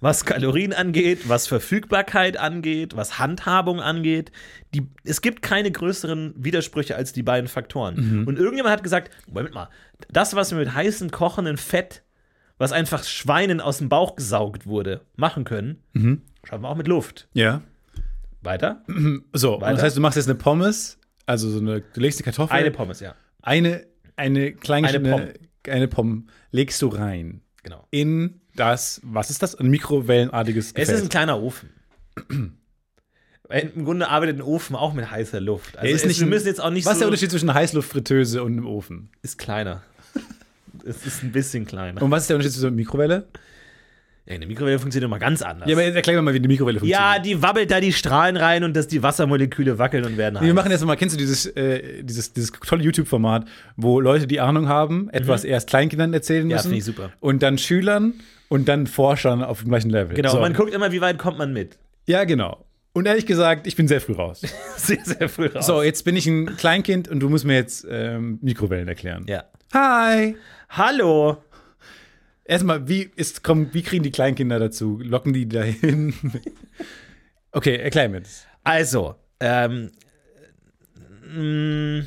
[0.00, 4.30] Was Kalorien angeht, was Verfügbarkeit angeht, was Handhabung angeht.
[4.72, 7.96] Die, es gibt keine größeren Widersprüche als die beiden Faktoren.
[8.28, 9.68] Und irgendjemand hat gesagt, Moment mal,
[10.08, 12.04] das, was wir mit heißem, kochendem Fett,
[12.58, 15.82] was einfach Schweinen aus dem Bauch gesaugt wurde, machen können,
[16.44, 17.28] schaffen wir auch mit Luft.
[17.32, 17.62] Ja.
[18.40, 18.84] Weiter?
[19.32, 19.74] So, Weiter?
[19.74, 20.98] das heißt, du machst jetzt eine Pommes,
[21.28, 22.56] also so eine, du legst die Kartoffel.
[22.56, 23.14] Eine Pommes, ja.
[23.42, 25.34] Eine, eine kleine Eine eine,
[25.68, 27.86] eine Pommes legst du rein Genau.
[27.90, 29.54] in das, was ist das?
[29.54, 30.88] Ein mikrowellenartiges Es Gefäß.
[30.90, 31.70] ist ein kleiner Ofen.
[33.50, 35.78] Im Grunde arbeitet ein Ofen auch mit heißer Luft.
[35.78, 37.00] Also ist es, nicht wir müssen jetzt auch nicht was ist so.
[37.02, 39.10] der Unterschied zwischen einer Heißluftfritteuse und einem Ofen?
[39.22, 39.82] Ist kleiner.
[40.84, 42.02] es ist ein bisschen kleiner.
[42.02, 43.28] Und was ist der Unterschied zwischen einer Mikrowelle?
[44.28, 45.66] Ja, eine Mikrowelle funktioniert immer ganz anders.
[45.68, 47.16] Ja, aber jetzt erklär mir mal, wie eine Mikrowelle funktioniert.
[47.16, 50.44] Ja, die wabbelt da die Strahlen rein und dass die Wassermoleküle wackeln und werden heiß.
[50.46, 54.40] Wir machen jetzt mal, kennst du dieses, äh, dieses, dieses tolle YouTube-Format, wo Leute, die
[54.40, 56.50] Ahnung haben, etwas erst Kleinkindern erzählen Mhm.
[56.50, 57.10] Ja, müssen finde ich super.
[57.20, 58.14] und dann Schülern
[58.48, 60.14] und dann Forschern auf dem gleichen Level.
[60.14, 60.40] Genau, so.
[60.40, 61.78] man guckt immer, wie weit kommt man mit.
[62.06, 62.64] Ja, genau.
[62.92, 64.42] Und ehrlich gesagt, ich bin sehr früh raus.
[64.76, 65.66] Sehr, sehr früh raus.
[65.66, 69.24] So, jetzt bin ich ein Kleinkind und du musst mir jetzt ähm, Mikrowellen erklären.
[69.28, 69.44] Ja.
[69.74, 70.36] Hi!
[70.70, 71.38] Hallo.
[72.48, 74.98] Erstmal, wie, ist, komm, wie kriegen die Kleinkinder dazu?
[75.04, 76.14] Locken die dahin?
[77.52, 78.46] okay, erklär mir das.
[78.64, 79.90] Also, ähm.
[81.22, 82.04] mh,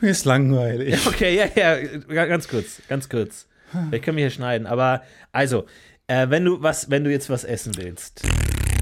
[0.00, 1.04] Mir ist langweilig.
[1.06, 3.46] Okay, ja, ja, ga- ganz kurz, ganz kurz.
[3.88, 5.02] Vielleicht können wir hier schneiden, aber
[5.32, 5.66] also,
[6.06, 8.22] äh, wenn du was, wenn du jetzt was essen willst,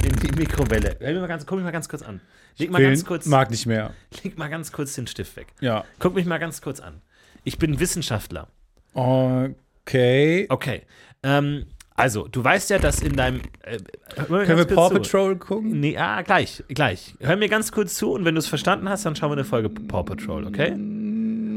[0.04, 2.20] in die Mikrowelle, mich mal ganz, guck mich mal ganz kurz an.
[2.58, 3.94] Leg mal ganz kurz, Mag nicht mehr.
[4.22, 5.46] leg mal ganz kurz den Stift weg.
[5.60, 5.84] Ja.
[5.98, 7.00] Guck mich mal ganz kurz an.
[7.44, 8.48] Ich bin Wissenschaftler.
[8.94, 10.46] Okay.
[10.48, 10.82] Okay.
[11.22, 13.40] Ähm, also, du weißt ja, dass in deinem.
[13.62, 13.78] Äh,
[14.26, 14.94] Können wir Paw zu.
[14.94, 15.78] Patrol gucken?
[15.80, 17.14] Nee, ah, gleich, gleich.
[17.20, 19.44] Hör mir ganz kurz zu und wenn du es verstanden hast, dann schauen wir eine
[19.44, 20.72] Folge Paw Patrol, okay?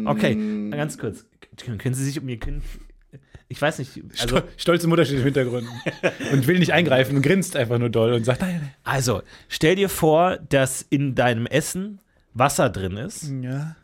[0.06, 1.26] Okay, ganz kurz.
[1.78, 2.63] Können Sie sich um Ihr Kind.
[3.48, 4.02] Ich weiß nicht.
[4.19, 5.67] Also, Stol- Stolze Mutter steht im Hintergrund
[6.32, 9.88] und will nicht eingreifen und grinst einfach nur doll und sagt, nein, also stell dir
[9.88, 12.00] vor, dass in deinem Essen
[12.34, 13.43] Wasser drin ist nein.
[13.43, 13.76] Ja.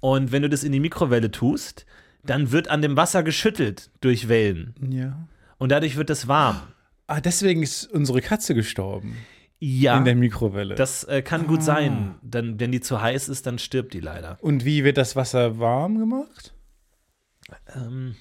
[0.00, 1.84] und wenn du das in die Mikrowelle tust,
[2.24, 5.28] dann wird an dem Wasser geschüttelt durch Wellen Ja.
[5.58, 6.60] und dadurch wird es warm.
[7.06, 9.16] Ah, deswegen ist unsere Katze gestorben
[9.60, 10.74] Ja, in der Mikrowelle.
[10.74, 12.16] das äh, kann gut sein.
[12.22, 14.36] Dann, wenn die zu heiß ist, dann stirbt die leider.
[14.42, 16.52] und wie wird das Wasser warm gemacht?
[17.74, 18.14] Ähm,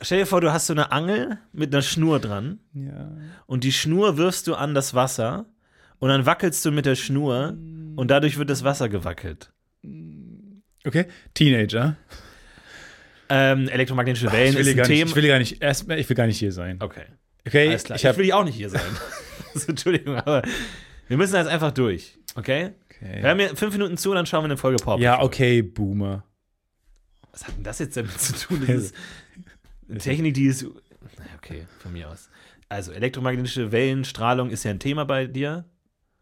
[0.00, 3.10] stell dir vor, du hast so eine Angel mit einer Schnur dran Ja.
[3.46, 5.46] und die Schnur wirfst du an das Wasser
[5.98, 7.56] und dann wackelst du mit der Schnur
[7.96, 9.52] und dadurch wird das Wasser gewackelt.
[10.84, 11.06] Okay.
[11.34, 11.96] Teenager.
[13.28, 15.10] Ähm, elektromagnetische Wellen ich, will ist ein gar nicht, Thema.
[15.10, 16.76] ich will gar nicht, erst, ich will gar nicht hier sein.
[16.82, 17.04] okay,
[17.46, 17.68] Okay.
[17.68, 17.96] alles klar.
[17.96, 18.80] Ich Ich, will auch nicht hier sein.
[19.54, 20.42] Also, Entschuldigung, aber
[21.08, 22.16] wir müssen jetzt einfach durch.
[22.36, 22.70] Okay?
[23.00, 23.34] Hör okay.
[23.34, 24.98] mir fünf Minuten zu und dann schauen wir eine Folge Pop.
[24.98, 26.24] Ja, okay, Boomer.
[27.32, 28.62] Was hat denn das jetzt damit zu tun?
[28.66, 28.94] Das ist
[29.90, 30.64] eine Technik, die ist.
[31.36, 32.30] Okay, von mir aus.
[32.70, 35.66] Also, elektromagnetische Wellenstrahlung ist ja ein Thema bei dir.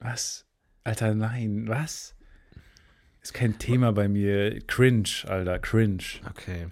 [0.01, 0.44] Was?
[0.83, 2.16] Alter, nein, was?
[3.22, 4.61] Ist kein Thema bei mir.
[4.66, 6.02] Cringe, Alter, cringe.
[6.30, 6.68] Okay.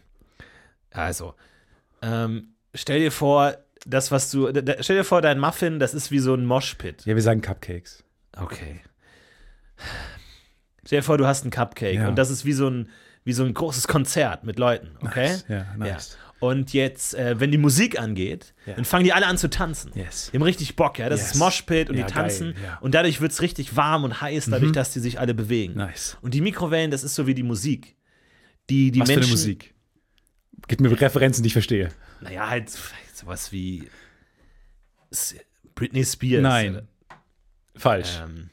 [0.90, 1.34] Also,
[2.02, 3.56] ähm, stell dir vor,
[3.86, 4.48] das, was du.
[4.80, 7.04] Stell dir vor, dein Muffin, das ist wie so ein Moshpit.
[7.06, 8.02] Ja, wir sagen Cupcakes.
[8.36, 8.80] Okay.
[10.86, 12.08] Stell dir vor, du hast einen Cupcake Ja.
[12.08, 12.88] und das ist wie so ein,
[13.24, 15.28] wie so ein großes Konzert mit Leuten, okay?
[15.28, 15.44] Nice.
[15.48, 16.18] Ja, nice.
[16.40, 18.74] Und jetzt, äh, wenn die Musik angeht, Ja.
[18.74, 19.90] dann fangen die alle an zu tanzen.
[19.96, 20.30] Yes.
[20.32, 21.08] Die haben richtig Bock, ja.
[21.08, 21.32] Das Yes.
[21.32, 22.52] ist Moshpit und Ja, die tanzen.
[22.54, 22.78] geil, ja.
[22.78, 25.74] Und dadurch wird es richtig warm und heiß, dadurch, dass die sich alle bewegen.
[25.74, 26.16] Nice.
[26.22, 27.96] Und die Mikrowellen, das ist so wie die Musik.
[28.70, 29.30] Die, die Was für Menschen.
[29.30, 29.74] eine Musik?
[30.68, 31.88] Gib mir Referenzen, die ich verstehe.
[32.20, 32.70] Naja, halt
[33.14, 33.88] sowas wie
[35.74, 36.42] Britney Spears.
[36.42, 36.86] Nein.
[37.74, 38.20] Falsch.
[38.22, 38.50] Ähm,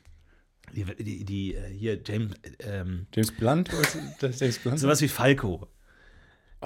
[0.74, 3.70] die, die, die äh, hier, James, ähm, James Blunt?
[4.20, 4.80] Das James Blunt?
[4.80, 5.68] sowas wie Falco.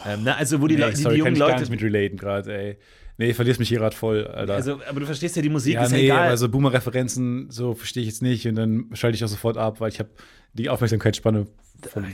[0.07, 1.59] Ähm, na, also, wo die, Nee, die, sorry, die jungen ich Leute.
[1.59, 2.77] nicht mit relaten gerade, ey.
[3.17, 4.53] Nee, verlierst mich hier gerade voll, Alter.
[4.55, 6.27] Also, aber du verstehst ja, die Musik ja, ist nee, egal.
[6.27, 9.81] aber so Boomer-Referenzen, so verstehe ich jetzt nicht und dann schalte ich auch sofort ab,
[9.81, 10.09] weil ich habe
[10.53, 11.45] die Aufmerksamkeitsspanne
[11.91, 12.05] von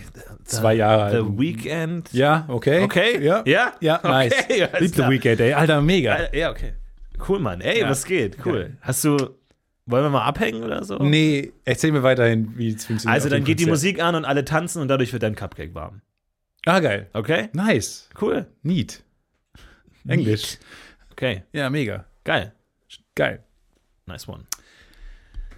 [0.46, 1.38] zwei Jahre The.
[1.40, 2.12] Weekend.
[2.12, 2.82] Ja, okay.
[2.84, 3.24] Okay?
[3.24, 3.44] Ja.
[3.46, 3.74] Ja?
[3.82, 4.34] Ja, nice.
[4.50, 5.04] Okay, Lieb The.
[5.10, 5.54] Weekend, ey.
[5.54, 6.16] Alter, mega.
[6.16, 6.74] Äh, Ja, okay.
[7.28, 7.62] Cool, Mann.
[7.62, 7.90] Ey, Ja.
[7.90, 8.38] was geht?
[8.44, 8.54] Cool.
[8.64, 8.78] Geil.
[8.82, 9.16] Hast du.
[9.88, 10.98] Wollen wir mal abhängen oder so?
[10.98, 13.14] Nee, erzähl mir weiterhin, wie es funktioniert.
[13.16, 13.68] Also, dann geht die.
[13.68, 16.02] Musik an und alle tanzen und dadurch wird dein Cupcake warm.
[16.66, 17.08] Ah, geil.
[17.14, 17.50] Okay?
[17.54, 18.10] Nice.
[18.20, 18.46] Cool.
[18.64, 19.04] Neat.
[20.08, 20.58] Englisch.
[21.12, 21.44] Okay.
[21.54, 22.06] Ja, mega.
[22.24, 22.54] Geil.
[23.16, 23.44] Geil.
[24.08, 24.44] Nice one.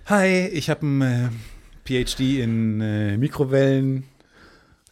[0.07, 1.29] Hi, ich habe ein äh,
[1.85, 4.03] PhD in äh, Mikrowellen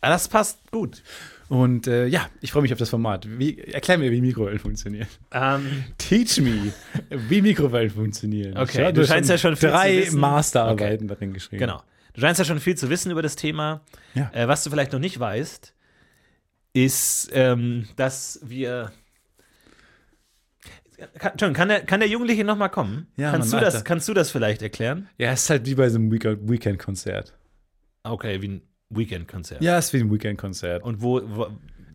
[0.01, 1.01] Ah, das passt gut.
[1.49, 3.27] und äh, ja, ich freue mich auf das Format.
[3.39, 5.07] Wie, erklär mir, wie Mikrowellen funktionieren.
[5.31, 6.71] Ähm, Teach me,
[7.09, 8.55] wie Mikrowellen funktionieren.
[8.57, 10.19] Okay, Ich habe du scheinst ja schon viel drei zu wissen.
[10.19, 11.59] Masterarbeiten darin geschrieben.
[11.59, 11.81] genau.
[12.13, 13.81] Du scheinst ja schon viel zu wissen über das Thema.
[14.13, 14.29] Ja.
[14.33, 15.73] Äh, was du vielleicht noch nicht weißt,
[16.75, 18.91] ist, ähm, dass wir.
[20.97, 23.07] Entschuldigung, kann der, kann der Jugendliche noch mal kommen?
[23.17, 25.09] Ja, kannst, Mann, du das, kannst du das vielleicht erklären?
[25.17, 27.33] Ja, es ist halt wie bei so einem Weekend- Weekend-Konzert.
[28.03, 29.61] Okay, wie ein Weekend-Konzert.
[29.61, 30.83] Ja, es ist wie ein Weekend-Konzert.
[30.83, 31.47] Und wo, wo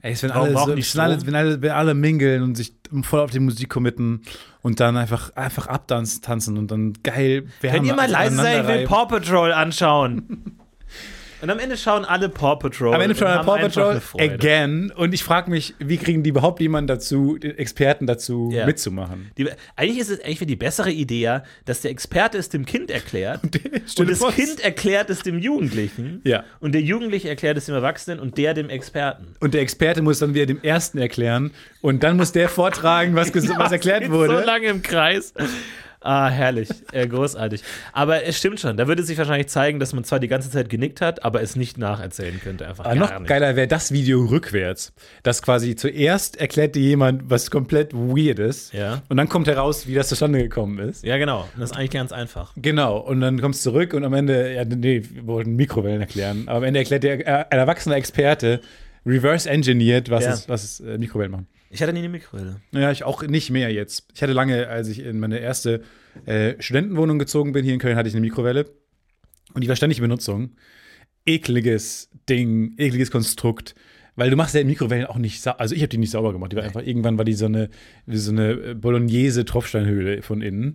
[0.03, 3.21] Ey, es wenn alle, so, wenn alle, wenn alle, wenn alle mingeln und sich voll
[3.21, 4.23] auf die Musik committen
[4.63, 8.63] und dann einfach, einfach abtanzen tanzen und dann geil Könnt ihr mal leise sein?
[8.63, 8.87] Ich will.
[8.87, 10.57] Paw Patrol anschauen.
[11.43, 12.95] Und am Ende schauen alle Paw Patrol.
[12.95, 14.93] Am Ende und schon haben Paw Patrol again.
[14.95, 18.67] Und ich frage mich, wie kriegen die überhaupt jemanden dazu, den Experten dazu Ja.
[18.67, 19.31] mitzumachen?
[19.39, 22.91] Die, eigentlich ist es eigentlich die bessere Idee, ja, dass der Experte es dem Kind
[22.91, 24.37] erklärt und Stille das Post.
[24.37, 26.45] Kind erklärt es dem Jugendlichen Ja.
[26.61, 29.35] und der Jugendliche erklärt es dem Erwachsenen und der dem Experten.
[29.41, 33.33] Und der Experte muss dann wieder dem Ersten erklären und dann muss der vortragen, was,
[33.59, 34.39] was erklärt wurde.
[34.41, 35.33] So lange im Kreis.
[36.03, 37.63] Ah, herrlich, äh, großartig.
[37.93, 40.71] Aber es stimmt schon, da würde sich wahrscheinlich zeigen, dass man zwar die ganze Zeit
[40.71, 42.67] genickt hat, aber es nicht nacherzählen könnte.
[42.67, 43.29] Einfach Aber gar noch nicht.
[43.29, 44.95] geiler wäre das Video rückwärts.
[45.23, 48.73] Das quasi zuerst erklärt dir jemand was komplett weird ist.
[48.73, 49.03] Ja.
[49.11, 51.05] Und dann kommt heraus, wie das zustande gekommen ist.
[51.05, 51.47] Ja, genau.
[51.59, 52.53] Das ist eigentlich ganz einfach.
[52.57, 52.97] Genau.
[52.97, 56.45] Und dann kommst du zurück und am Ende, ja, nee, wir wollten Mikrowellen erklären.
[56.47, 58.61] Aber am Ende erklärt der, äh, ein erwachsener Experte,
[59.07, 60.33] reverse engineert, was Ja.
[60.33, 61.47] es, was es äh, Mikrowellen machen.
[61.71, 62.57] Ich hatte nie eine Mikrowelle.
[62.73, 64.09] Ja, ich auch nicht mehr jetzt.
[64.15, 65.83] Ich hatte lange, als ich in meine erste
[66.27, 68.67] äh, Studentenwohnung gezogen bin, hier in Köln, hatte ich eine Mikrowelle.
[69.55, 70.51] Und die war ständig in Benutzung.
[71.27, 73.75] Ekliges Ding, ekliges Konstrukt.
[74.17, 75.61] Weil du machst ja in Mikrowellen auch nicht sauber.
[75.61, 76.51] Also ich habe die nicht sauber gemacht.
[76.53, 77.71] Die war einfach, irgendwann war die so eine,
[78.07, 80.75] wie so eine Bolognese-Tropfsteinhöhle von innen.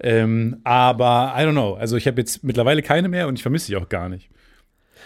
[0.00, 1.74] Ähm, aber I don't know.
[1.74, 4.28] Also ich habe jetzt mittlerweile keine mehr und ich vermisse sie auch gar nicht.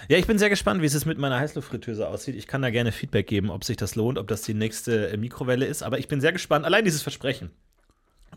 [0.08, 2.36] Ja, ich bin sehr gespannt, wie es mit meiner Heißluftfritteuse aussieht.
[2.36, 5.16] Ich kann da gerne Feedback geben, ob sich das lohnt, ob das die nächste äh,
[5.16, 5.82] Mikrowelle ist.
[5.82, 6.64] Aber ich bin sehr gespannt.
[6.64, 7.50] Allein dieses Versprechen,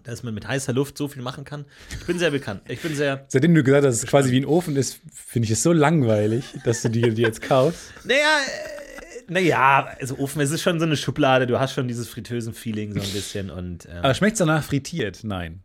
[0.04, 1.66] dass man mit heißer Luft so viel machen kann.
[2.00, 2.62] Ich bin sehr bekannt.
[2.68, 3.26] Ich bin sehr.
[3.28, 5.72] Seitdem du gesagt hast, dass es quasi wie ein Ofen ist, finde ich es so
[5.74, 7.94] langweilig, dass du die, die jetzt kaufst.
[8.04, 11.46] Naja, äh, naja, also Ofen, es ist schon so eine Schublade.
[11.46, 13.52] Du hast schon dieses Fritösen-Feeling so ein bisschen.
[13.52, 15.20] Und ähm, Aber schmeckt es danach frittiert?
[15.24, 15.62] Nein.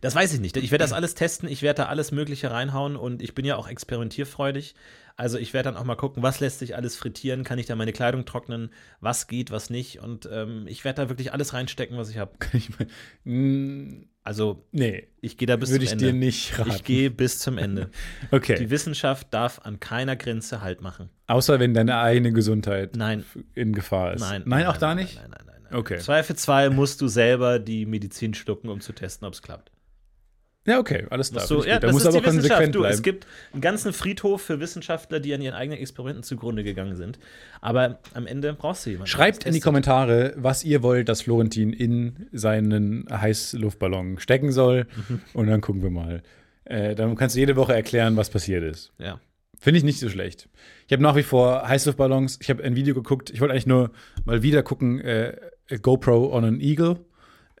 [0.00, 0.56] Das weiß ich nicht.
[0.56, 3.56] Ich werde das alles testen, ich werde da alles Mögliche reinhauen und ich bin ja
[3.56, 4.74] auch experimentierfreudig.
[5.18, 7.74] Also ich werde dann auch mal gucken, was lässt sich alles frittieren, kann ich da
[7.74, 10.00] meine Kleidung trocknen, was geht, was nicht.
[10.00, 12.32] Und ähm, ich werde da wirklich alles reinstecken, was ich habe.
[12.52, 12.68] Ich
[13.24, 16.04] mm, Also nee, ich gehe da bis würde zum ich Ende.
[16.06, 16.70] dir nicht raten.
[16.70, 17.90] ich gehe bis zum Ende.
[18.30, 18.56] okay.
[18.58, 21.08] Die Wissenschaft darf an keiner Grenze Halt machen.
[21.28, 23.24] Außer wenn deine eigene Gesundheit Nein.
[23.54, 24.20] in Gefahr ist.
[24.20, 24.42] Nein.
[24.44, 25.16] Nein, auch da nicht?
[25.16, 25.74] Nein, nein, nein, nein.
[25.78, 25.96] Okay.
[25.98, 29.72] Zwei für zwei musst du selber die Medizin schlucken, um zu testen, ob es klappt.
[30.66, 31.44] Ja, okay, alles klar.
[31.44, 31.78] Ich ja.
[31.78, 32.94] Da muss aber konsequent Du, bleiben.
[32.94, 37.18] es gibt einen ganzen Friedhof für Wissenschaftler, die an ihren eigenen Experimenten zugrunde gegangen sind.
[37.60, 39.08] Aber am Ende brauchst du jemanden.
[39.08, 39.60] Schreibt in die.
[39.60, 44.86] Kommentare, was ihr wollt, dass Florentin in seinen Heißluftballon stecken soll.
[45.08, 45.20] Mhm.
[45.34, 46.22] Und dann gucken wir mal.
[46.64, 48.92] Äh, dann kannst du jede Woche erklären, was passiert ist.
[48.98, 49.20] Ja.
[49.58, 50.48] Finde ich nicht so schlecht.
[50.86, 52.38] Ich habe nach wie vor Heißluftballons.
[52.42, 53.30] Ich habe ein Video geguckt.
[53.30, 53.90] Ich wollte eigentlich nur
[54.24, 55.36] mal wieder gucken, äh,
[55.80, 56.98] GoPro on an Eagle.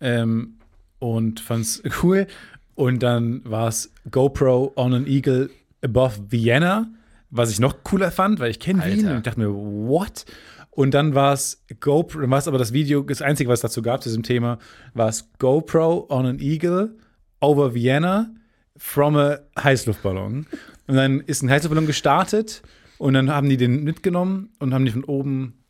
[0.00, 0.58] Ähm,
[0.98, 2.26] und fand's cool.
[2.76, 5.50] Und dann war es GoPro on an Eagle
[5.82, 6.86] above Vienna,
[7.30, 8.84] was ich noch cooler fand, weil ich kenne.
[8.84, 10.26] Wien und ich dachte mir, what?
[10.70, 13.62] Und dann war es GoPro, dann war es aber das Video, das Einzige, was es
[13.62, 14.58] dazu gab zu diesem Thema,
[14.92, 16.94] war es GoPro on an Eagle
[17.40, 18.30] over Vienna
[18.76, 20.46] from a Heißluftballon.
[20.86, 22.62] Und dann ist ein Heißluftballon gestartet
[22.98, 25.64] und dann haben die den mitgenommen und haben die von oben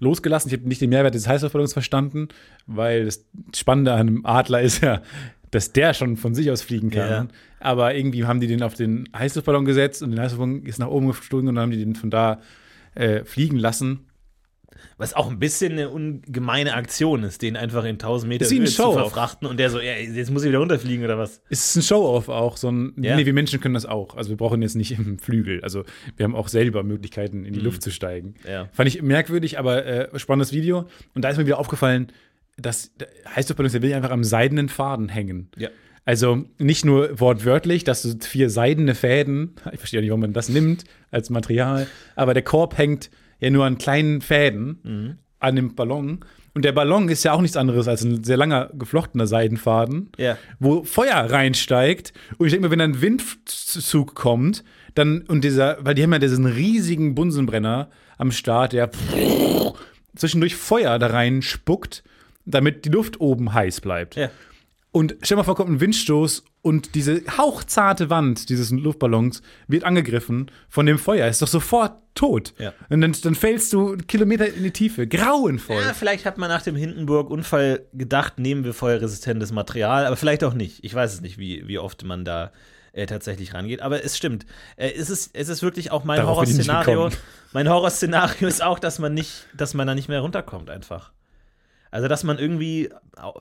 [0.00, 0.50] losgelassen.
[0.50, 2.28] Ich habe nicht den Mehrwert des Heißluftballons verstanden,
[2.66, 5.02] weil das Spannende an einem Adler ist ja,
[5.50, 7.10] dass der schon von sich aus fliegen kann.
[7.10, 7.28] Ja.
[7.60, 11.08] Aber irgendwie haben die den auf den Heißluftballon gesetzt und der Heißluftballon ist nach oben
[11.08, 12.40] geflogen und dann haben die den von da
[12.94, 14.08] äh, fliegen lassen.
[14.96, 18.92] Was auch ein bisschen eine ungemeine Aktion ist, den einfach in 1000 Meter Höhe zu
[18.92, 21.40] verfrachten und der so, ja, jetzt muss ich wieder runterfliegen oder was?
[21.48, 22.56] Es ist ein Show-off auch.
[22.56, 23.16] So ein, Ja.
[23.16, 24.16] Nee, wir Menschen können das auch.
[24.16, 25.60] Also wir brauchen jetzt nicht im Flügel.
[25.62, 25.84] Also
[26.16, 28.34] wir haben auch selber Möglichkeiten, in die Luft zu steigen.
[28.44, 28.50] Mhm.
[28.50, 28.68] Ja.
[28.72, 30.88] Fand ich merkwürdig, aber äh, spannendes Video.
[31.14, 32.12] Und da ist mir wieder aufgefallen,
[32.60, 35.48] dass der Heißluftballons, der will einfach am seidenen Faden hängen.
[35.56, 35.68] Ja.
[36.04, 40.48] Also nicht nur wortwörtlich, dass du vier seidene Fäden, ich verstehe nicht, warum man das
[40.48, 45.18] nimmt als Material, aber der Korb hängt ja nur an kleinen Fäden Mhm.
[45.40, 46.20] an dem Ballon.
[46.54, 50.36] Und der Ballon ist ja auch nichts anderes als ein sehr langer geflochtener Seidenfaden, Ja.
[50.58, 52.12] wo Feuer reinsteigt.
[52.38, 54.64] Und ich denke mir, wenn ein Windzug kommt,
[54.96, 58.90] dann, und dieser, weil die haben ja diesen riesigen Bunsenbrenner am Start, der
[60.16, 62.02] zwischendurch Feuer da rein spuckt,
[62.48, 64.16] damit die Luft oben heiß bleibt.
[64.16, 64.30] Ja.
[64.90, 70.50] Und stell mal vor, kommt ein Windstoß und diese hauchzarte Wand dieses Luftballons wird angegriffen
[70.68, 71.28] von dem Feuer.
[71.28, 72.54] Ist doch sofort tot.
[72.58, 72.72] Ja.
[72.88, 75.06] Und dann, dann fällst du Kilometer in die Tiefe.
[75.06, 75.82] Grauenvoll.
[75.82, 80.54] Ja, vielleicht hat man nach dem Hindenburg-Unfall gedacht, nehmen wir feuerresistentes Material, aber vielleicht auch
[80.54, 80.82] nicht.
[80.82, 82.50] Ich weiß es nicht, wie, wie oft man da
[82.92, 83.82] äh, tatsächlich rangeht.
[83.82, 84.46] Aber es stimmt.
[84.76, 87.10] Äh, es, ist, es ist wirklich auch mein Horrorszenario.
[87.52, 91.12] Mein Horrorszenario ist auch, dass man nicht, dass man da nicht mehr runterkommt einfach.
[91.90, 92.90] Also, dass man irgendwie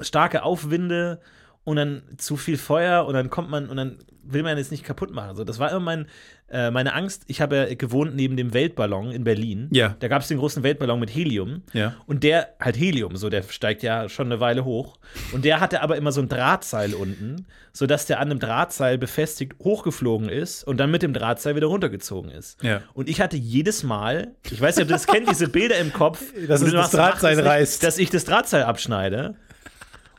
[0.02, 1.20] starke Aufwinde
[1.68, 4.86] und dann zu viel Feuer und dann kommt man und dann will man es nicht
[4.86, 5.28] kaputt machen.
[5.28, 6.06] Also, das war immer mein,
[6.50, 7.24] äh, meine Angst.
[7.28, 9.68] Ich habe ja gewohnt neben dem Weltballon in Berlin.
[9.74, 9.94] Ja.
[10.00, 11.64] Da gab es den großen Weltballon mit Helium.
[11.74, 11.96] Ja.
[12.06, 14.98] Und der, halt Helium, so, der steigt ja schon eine Weile hoch.
[15.34, 19.56] Und der hatte aber immer so ein Drahtseil unten, sodass der an einem Drahtseil befestigt
[19.62, 22.64] hochgeflogen ist und dann mit dem Drahtseil wieder runtergezogen ist.
[22.64, 22.82] Ja.
[22.94, 25.92] Und ich hatte jedes Mal, ich weiß nicht, ob du das kennt, diese Bilder im
[25.92, 27.84] Kopf, Dass es das Drahtseil reißt.
[27.84, 29.36] dass ich das Drahtseil abschneide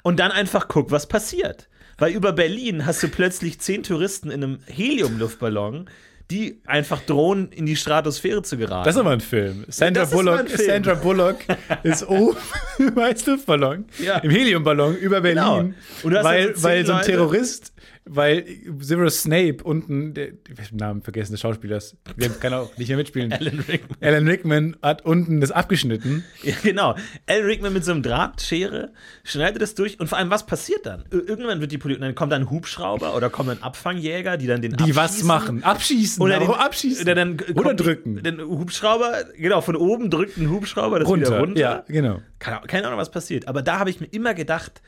[0.09, 1.69] und dann einfach guck, was passiert.
[1.99, 5.91] Weil über Berlin hast du plötzlich zehn Touristen in einem Heliumluftballon,
[6.31, 8.85] die einfach drohen, in die Stratosphäre zu geraten.
[8.87, 9.65] Das ist aber ein Film.
[9.69, 10.67] Sandra mal Bullock, Film.
[10.67, 11.37] Sandra Bullock
[11.83, 12.37] ist oben
[12.79, 14.19] im Heißluftballon, Ja.
[14.19, 15.59] im Heliumballon über Berlin, Genau.
[16.03, 17.73] Und du hast weil, weil so ein Terrorist,
[18.09, 18.45] weil
[18.81, 22.89] Severus Snape unten, der, ich hab den Namen vergessen des Schauspielers, der kann auch nicht
[22.89, 23.33] mehr mitspielen.
[23.39, 23.97] Alan Rickman.
[24.01, 26.25] Alan Rickman hat unten das abgeschnitten.
[26.43, 26.95] Ja, genau.
[27.27, 28.93] Alan Rickman mit so einem Drahtschere
[29.25, 31.05] schneidet das durch und vor allem, was passiert dann?
[31.13, 34.47] Ir- Irgendwann wird die Polizei, dann kommt dann ein Hubschrauber oder kommen dann Abfangjäger, die
[34.47, 35.63] dann den Die was machen?
[35.63, 36.23] Abschießen.
[36.23, 37.03] Oder den, abschießen?
[37.03, 38.23] Oder dann Oder drücken.
[38.23, 41.41] Den Hubschrauber, genau, von oben drückt ein Hubschrauber das wieder runter.
[41.41, 41.61] runter.
[41.61, 42.21] Ja, genau.
[42.39, 43.49] Keine, keine Ahnung, was passiert.
[43.49, 44.81] Aber da habe ich mir immer gedacht,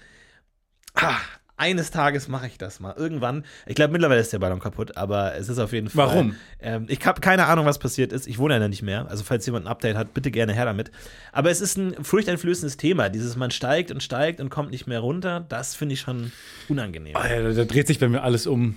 [0.95, 1.17] ah,
[1.61, 2.95] eines Tages mache ich das mal.
[2.97, 3.45] Irgendwann.
[3.67, 6.07] Ich glaube, mittlerweile ist der Ballon kaputt, aber es ist auf jeden Fall.
[6.09, 6.37] Warum?
[6.61, 8.27] Ähm, ich habe keine Ahnung, was passiert ist.
[8.27, 9.07] Ich wohne ja nicht mehr.
[9.09, 10.91] Also, falls jemand ein Update hat, bitte gerne her damit.
[11.33, 13.09] Aber es ist ein furchteinflößendes Thema.
[13.11, 15.45] Dieses, man steigt und steigt und kommt nicht mehr runter.
[15.49, 16.33] Das finde ich schon
[16.69, 17.15] unangenehm.
[17.17, 18.77] Ah, ja, da, da dreht sich bei mir alles um.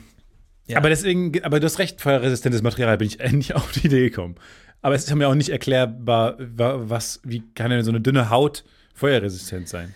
[0.68, 0.78] Ja.
[0.78, 4.36] Aber deswegen, aber du hast recht, feuerresistentes Material bin ich endlich auf die Idee gekommen.
[4.82, 8.30] Aber es ist mir auch nicht erklärbar, wa- was, wie kann denn so eine dünne
[8.30, 9.94] Haut feuerresistent sein?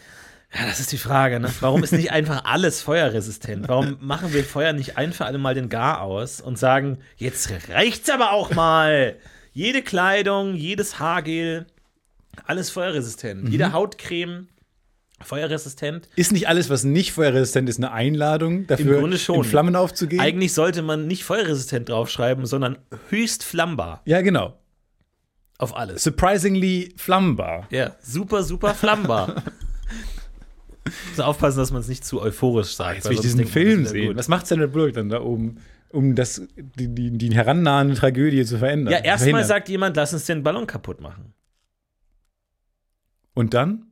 [0.54, 1.50] Ja, das ist die Frage, ne?
[1.60, 3.68] Warum ist nicht einfach alles feuerresistent?
[3.68, 7.52] Warum machen wir Feuer nicht ein für alle Mal den Gar aus und sagen, jetzt
[7.70, 9.18] reicht's aber auch mal.
[9.52, 11.66] Jede Kleidung, jedes Haargel,
[12.46, 13.46] alles feuerresistent.
[13.46, 13.52] Mhm.
[13.52, 14.48] Jede Hautcreme,
[15.22, 16.08] feuerresistent.
[16.16, 19.38] Ist nicht alles, was nicht feuerresistent ist, eine Einladung dafür, Grunde schon.
[19.38, 20.22] in Flammen aufzugehen?
[20.22, 22.78] Eigentlich sollte man nicht feuerresistent draufschreiben, sondern
[23.10, 24.58] höchst flammbar ja, genau.
[25.58, 26.04] auf alles.
[26.04, 27.68] Surprisingly flammbar.
[27.72, 29.44] Ja, super, super flammbar.
[31.10, 32.96] Muss aufpassen, dass man es nicht zu euphorisch sagt.
[32.96, 34.16] Jetzt weil will ich diesen Film sehen.
[34.18, 35.58] Was macht Sandra Bullock dann da oben,
[35.90, 36.42] um das,
[36.78, 38.94] die, die, die herannahende Tragödie zu verändern?
[38.94, 41.34] Ja, erstmal sagt jemand, lass uns den Ballon kaputt machen.
[43.34, 43.84] Und dann?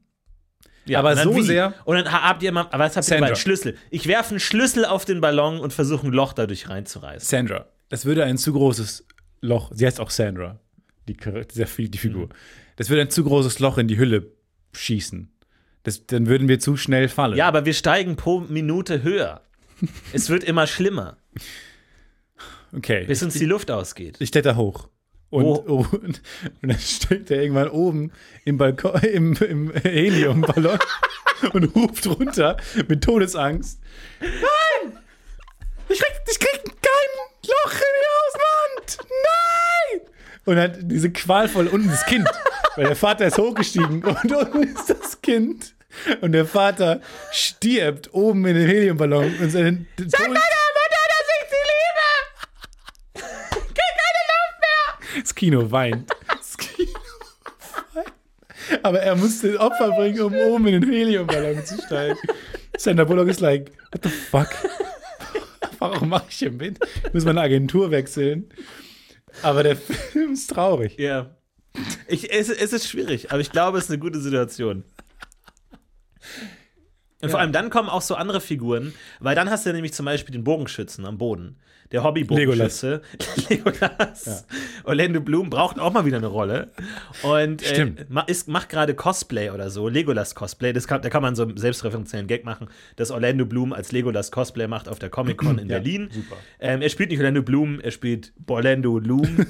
[0.86, 1.42] Ja, Aber dann so wie?
[1.42, 3.36] sehr- Und dann habt ihr mal, was habt ihr mal?
[3.36, 3.76] Schlüssel.
[3.90, 7.28] Ich werfe einen Schlüssel auf den Ballon und versuche ein Loch dadurch reinzureißen.
[7.28, 7.66] Sandra.
[7.90, 9.06] Das würde ein zu großes
[9.42, 10.60] Loch, sie heißt auch Sandra,
[11.08, 11.94] die, die Mhm.
[11.94, 12.30] Figur.
[12.76, 14.32] Das würde ein zu großes Loch in die Hülle
[14.74, 15.32] schießen.
[15.86, 17.38] Das, dann würden wir zu schnell fallen.
[17.38, 19.42] Ja, aber wir steigen pro Minute höher.
[20.14, 21.18] es wird immer schlimmer,
[22.76, 23.06] okay.
[23.06, 24.18] bis uns die Luft ausgeht.
[24.20, 24.90] Ich kletter hoch.
[25.30, 25.86] Und, Oh.
[25.92, 25.94] und,
[26.62, 28.12] und dann steht er irgendwann oben
[28.46, 30.80] im Balkon, im, im Heliumballon
[31.54, 33.80] und ruft runter mit Todesangst.
[34.22, 34.98] Nein!
[35.90, 38.98] Ich krieg, ich krieg kein Loch in die Hauswand!
[39.12, 40.10] Nein!
[40.46, 42.28] Und hat diese qualvoll unten das Kind.
[42.76, 45.75] Weil der Vater ist hochgestiegen und unten ist das Kind.
[46.22, 51.50] Und der Vater stirbt oben in dem Heliumballon und seine Sag deiner Mutter, dass ich
[51.50, 51.56] sie
[53.22, 53.26] liebe!
[55.22, 56.12] Das Kino weint.
[56.28, 57.00] Das Kino
[57.94, 58.14] weint.
[58.84, 62.18] Aber er musste Opfer bringen, um oben in den Heliumballon zu steigen.
[62.78, 64.50] Sandra Bullock ist like, what the fuck?
[65.80, 66.80] Warum mache ich hier mit?
[67.06, 68.50] Ich muss meine Agentur wechseln.
[69.42, 70.98] Aber der Film ist traurig.
[70.98, 71.36] Ja.
[72.08, 74.84] Ich, es, es ist schwierig, aber ich glaube, es ist eine gute Situation.
[77.26, 80.06] Und vor allem dann kommen auch so andere Figuren, weil dann hast du nämlich zum
[80.06, 81.58] Beispiel den Bogenschützen am Boden.
[81.96, 83.02] Der Hobby-Bogenschütze.
[83.50, 84.46] Legolas.
[84.84, 86.72] Orlando Bloom braucht auch mal wieder eine Rolle.
[87.24, 87.90] Und äh,
[88.28, 90.74] ist, macht gerade Cosplay oder so, Legolas-Cosplay.
[90.74, 94.90] Kann, da kann man so einen selbstreferenziellen Gag machen, dass Orlando Bloom als Legolas-Cosplay macht
[94.90, 96.10] auf der Comic-Con in Ja, Berlin.
[96.12, 96.36] super.
[96.60, 99.46] Ähm, er spielt nicht Orlando Bloom, er spielt Orlando Loom.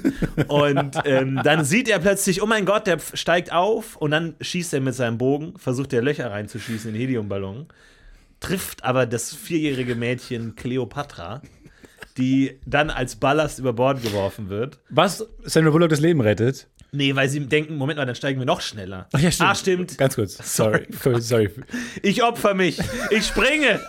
[0.46, 4.72] und ähm, dann sieht er plötzlich, oh mein Gott, der steigt auf und dann schießt
[4.72, 7.66] er mit seinem Bogen, versucht er Löcher reinzuschießen in den Heliumballon,
[8.38, 11.42] trifft aber das vierjährige Mädchen Cleopatra,
[12.16, 14.78] die dann als Ballast über Bord geworfen wird.
[14.88, 16.68] Was Sandra Bullock das Leben rettet.
[16.92, 19.08] Nee, weil sie denken, Moment mal, dann steigen wir noch schneller.
[19.12, 19.50] Ach ja, stimmt.
[19.50, 19.98] Ah, stimmt.
[19.98, 20.56] Ganz kurz.
[20.56, 20.86] Sorry.
[21.02, 21.20] Sorry.
[21.20, 21.50] sorry.
[22.02, 22.78] Ich opfer mich.
[23.10, 23.80] Ich springe.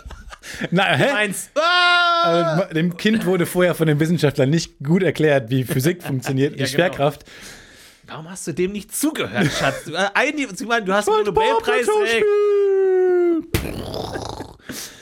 [0.70, 1.10] Na, hä?
[1.12, 1.50] Eins.
[1.54, 2.54] Ah!
[2.62, 6.58] Aber dem Kind wurde vorher von den Wissenschaftlern nicht gut erklärt, wie Physik funktioniert, die
[6.60, 6.74] Ja, genau.
[6.76, 7.24] Schwerkraft.
[8.06, 9.84] Warum hast du dem nicht zugehört, Schatz?
[9.84, 11.86] Du, äh, ein, sie meinen, du hast einen Nobelpreis.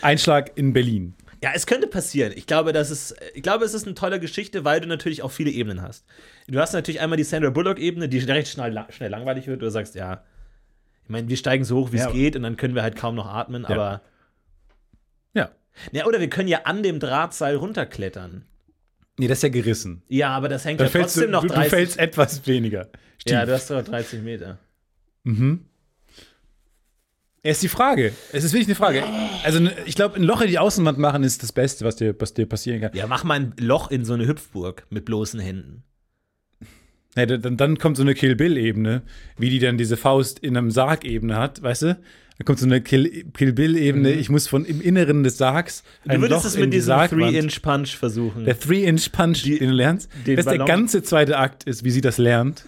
[0.03, 1.15] Einschlag in Berlin.
[1.43, 2.33] Ja, es könnte passieren.
[2.35, 5.31] Ich glaube, das ist, ich glaube, es ist eine tolle Geschichte, weil du natürlich auch
[5.31, 6.05] viele Ebenen hast.
[6.49, 9.61] Du hast natürlich einmal die Sandra Bullock-Ebene, die recht schnell, schnell langweilig wird.
[9.63, 10.23] Du sagst, ja,
[11.05, 12.11] ich meine, wir steigen so hoch, wie es Ja.
[12.11, 14.03] geht, und dann können wir halt kaum noch atmen, aber.
[15.35, 15.51] Ja.
[15.93, 18.47] Ja, oder wir können ja an dem Drahtseil runterklettern.
[19.19, 20.03] Nee, das ist ja gerissen.
[20.09, 21.71] Ja, aber das hängt Da ja fällst du, trotzdem noch du, du 30.
[21.71, 22.89] fällst etwas weniger.
[23.19, 23.33] Stief.
[23.33, 24.59] ja, du hast doch 30 Meter.
[25.25, 25.67] Mhm.
[27.47, 28.13] Ja, ist die Frage.
[28.33, 29.05] Es ist wirklich eine Frage.
[29.45, 32.35] Also, ich glaube, ein Loch in die Außenwand machen ist das Beste, was dir, was
[32.35, 32.91] dir passieren kann.
[32.93, 35.85] Ja, mach mal ein Loch in so eine Hüpfburg mit bloßen Händen.
[37.17, 39.03] Ja, dann, dann kommt so eine Kill Bill-Ebene,
[39.39, 41.87] wie die dann diese Faust in einem Sarg-Ebene hat, weißt du?
[42.39, 44.11] Dann kommt so eine Kill, Kill Bill-Ebene.
[44.13, 46.89] Ich muss von im Inneren des Sargs Du ein würdest Loch es mit die diesem
[46.89, 47.35] Sargwand.
[47.35, 48.45] 3-Inch-Punch versuchen.
[48.45, 50.11] Der Three-Inch-Punch, Die- den du lernst.
[50.27, 52.67] den Das ist der ganze zweite Akt ist, wie sie das lernt.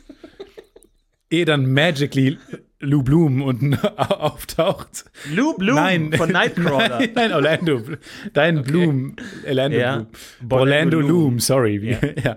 [1.31, 2.39] Ehe dann magically
[2.81, 5.05] Lou Bloom unten auftaucht.
[5.35, 6.13] Lou Bloom Nein.
[6.13, 6.89] von Nightcrawler.
[7.01, 7.83] Nein, nein, Orlando.
[8.33, 9.17] Dein Bloom.
[9.47, 10.07] Orlando Ja.
[10.41, 10.61] Bloom.
[10.61, 11.01] Orlando.
[11.01, 11.77] Loom, sorry.
[11.91, 11.99] Ja.
[12.25, 12.37] Ja.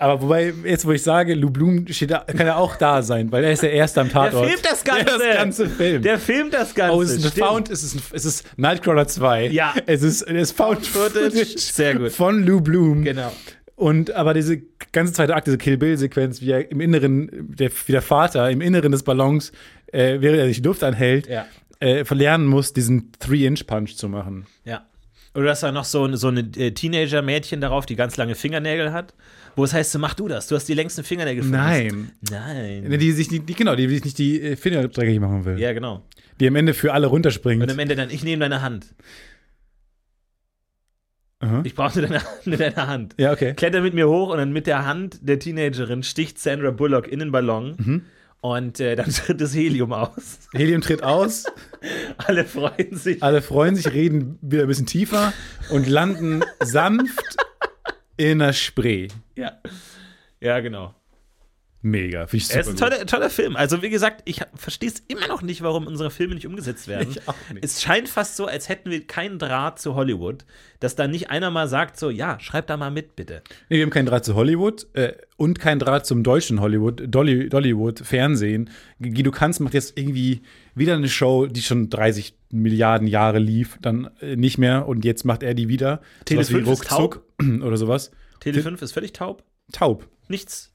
[0.00, 3.30] Aber wobei, jetzt wo ich sage, Lou Bloom steht da, kann er auch da sein,
[3.30, 4.48] weil er ist der Erste am Der Tatort.
[4.48, 5.04] filmt das Ganze.
[5.04, 6.02] Der das ganze Film.
[6.02, 6.96] Der filmt das Ganze.
[6.96, 7.38] oh, es ist.
[7.38, 9.46] Found, es ist, ein, es ist Nightcrawler 2.
[9.46, 9.74] Ja.
[9.86, 11.30] Es ist, es ist Found Footage.
[11.30, 11.58] Footage.
[11.58, 12.10] Sehr gut.
[12.10, 13.04] Von Lou Bloom.
[13.04, 13.32] Genau.
[13.76, 14.62] Und aber diese
[14.92, 18.60] ganze zweite Akt, diese Kill Bill-Sequenz, wie er im Inneren, der, wie der Vater im
[18.62, 19.52] Inneren des Ballons,
[19.92, 21.46] äh, während er sich Luft anhält, Ja.
[21.80, 24.46] äh, verlernen muss, diesen Three-Inch-Punch zu machen.
[24.64, 24.86] Ja.
[25.34, 28.92] Oder du hast da noch so, so eine äh, Teenager-Mädchen darauf, die ganz lange Fingernägel
[28.94, 29.12] hat.
[29.54, 31.44] Wo es heißt, so, mach du das, du hast die längsten Fingernägel.
[31.44, 32.12] Nein.
[32.30, 32.98] Nein.
[32.98, 35.58] Die sich nicht, die, genau, die sich nicht die äh, Finger dreckig machen will.
[35.58, 36.02] Ja, genau.
[36.40, 37.62] Die am Ende für alle runterspringt.
[37.62, 38.86] Und am Ende dann, ich nehme deine Hand.
[41.40, 41.60] Aha.
[41.64, 43.14] Ich brauche deine deiner Hand.
[43.18, 43.54] Ja, okay.
[43.54, 47.18] Kletter mit mir hoch und dann mit der Hand der Teenagerin sticht Sandra Bullock in
[47.18, 47.74] den Ballon.
[47.78, 48.02] Mhm.
[48.40, 50.40] Und äh, dann tritt das Helium aus.
[50.54, 51.44] Helium tritt aus,
[52.18, 53.22] Alle freuen sich.
[53.22, 55.32] alle freuen sich, reden wieder ein bisschen tiefer
[55.70, 57.36] und landen sanft
[58.16, 59.08] in der Spree.
[59.36, 59.52] Ja.
[60.40, 60.94] Ja, genau.
[61.86, 62.26] Mega.
[62.26, 63.54] Finde ich Er ist super ein toller, toller Film.
[63.54, 67.12] Also, wie gesagt, ich verstehe es immer noch nicht, warum unsere Filme nicht umgesetzt werden.
[67.12, 67.64] Ich auch nicht.
[67.64, 70.44] Es scheint fast so, als hätten wir keinen Draht zu Hollywood,
[70.80, 73.40] dass da nicht einer mal sagt, so, ja, schreib da mal mit, bitte.
[73.68, 77.48] Nee, wir haben keinen Draht zu Hollywood äh, und keinen Draht zum deutschen Hollywood, Dolly,
[77.48, 78.68] Dollywood, Fernsehen.
[79.00, 80.42] Guido Kanz macht jetzt irgendwie
[80.74, 85.24] wieder eine Show, die schon 30 Milliarden Jahre lief, dann äh, nicht mehr und jetzt
[85.24, 86.00] macht er die wieder.
[86.24, 87.22] Tele Sowas wie 5 ist Ruckzuck
[87.62, 88.10] oder sowas.
[88.40, 89.44] Tele 5 ist völlig taub.
[89.72, 90.08] Taub.
[90.28, 90.72] Nichts.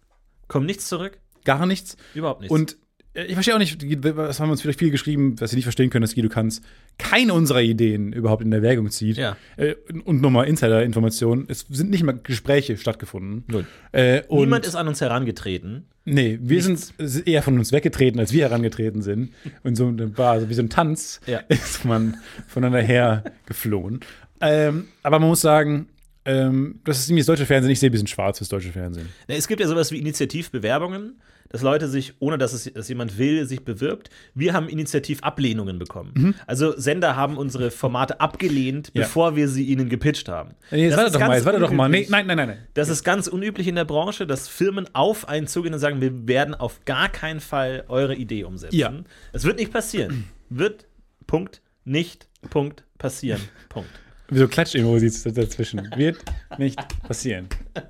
[0.52, 1.18] Kommt nichts zurück.
[1.46, 1.96] Gar nichts.
[2.14, 2.54] Überhaupt nichts.
[2.54, 2.76] Und
[3.14, 5.64] äh, ich verstehe auch nicht, was haben wir uns vielleicht viel geschrieben, was sie nicht
[5.64, 6.62] verstehen können, dass Guido Kanz
[6.98, 9.16] keine unserer Ideen überhaupt in Erwägung zieht.
[9.16, 9.38] Ja.
[9.56, 11.46] Äh, und nochmal Insider-Informationen.
[11.48, 13.46] Es sind nicht mal Gespräche stattgefunden.
[13.94, 15.86] Äh, Niemand ist an uns herangetreten.
[16.04, 16.94] Nee, wir sind
[17.26, 19.32] eher von uns weggetreten, als wir herangetreten sind.
[19.64, 21.40] Und so war also wie so ein Tanz Ja.
[21.48, 24.02] ist man voneinander her geflohen.
[24.42, 25.88] Ähm, aber man muss sagen,
[26.26, 27.72] ähm, das ist irgendwie das deutsche Fernsehen.
[27.72, 29.10] Ich sehe ein bisschen schwarz fürs deutsche Fernsehen.
[29.28, 33.18] Na, Es gibt ja sowas wie Initiativbewerbungen, dass Leute sich, ohne dass es dass jemand
[33.18, 34.10] will, sich bewirbt.
[34.34, 36.36] Wir haben Initiativablehnungen bekommen.
[36.48, 39.02] Also Sender haben unsere Formate abgelehnt, Ja.
[39.02, 40.56] bevor wir sie ihnen gepitcht haben.
[40.72, 41.90] Nee, jetzt Das warte doch mal, ganz jetzt warte doch mal.
[41.90, 42.58] Nee, nein, nein, nein, nein.
[42.74, 46.28] Das ist ganz unüblich in der Branche, dass Firmen auf einen zugehen und sagen, wir
[46.28, 48.76] werden auf gar keinen Fall eure Idee umsetzen.
[48.78, 48.94] Ja.
[49.34, 50.26] Das wird nicht passieren.
[50.50, 50.86] Wird,
[51.28, 53.90] Punkt, nicht, Punkt, passieren, Punkt.
[54.32, 55.90] Wieso Klatsch-Emojis dazwischen?
[55.96, 56.24] Wird
[56.58, 57.48] nicht passieren.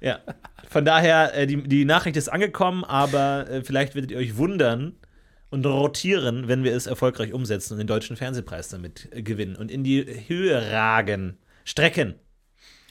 [0.00, 0.20] Ja.
[0.68, 4.94] Von daher, äh, die, die Nachricht ist angekommen, aber äh, vielleicht werdet ihr euch wundern
[5.50, 9.72] und rotieren, wenn wir es erfolgreich umsetzen und den deutschen Fernsehpreis damit äh, gewinnen und
[9.72, 11.38] in die Höhe ragen.
[11.64, 12.14] Strecken.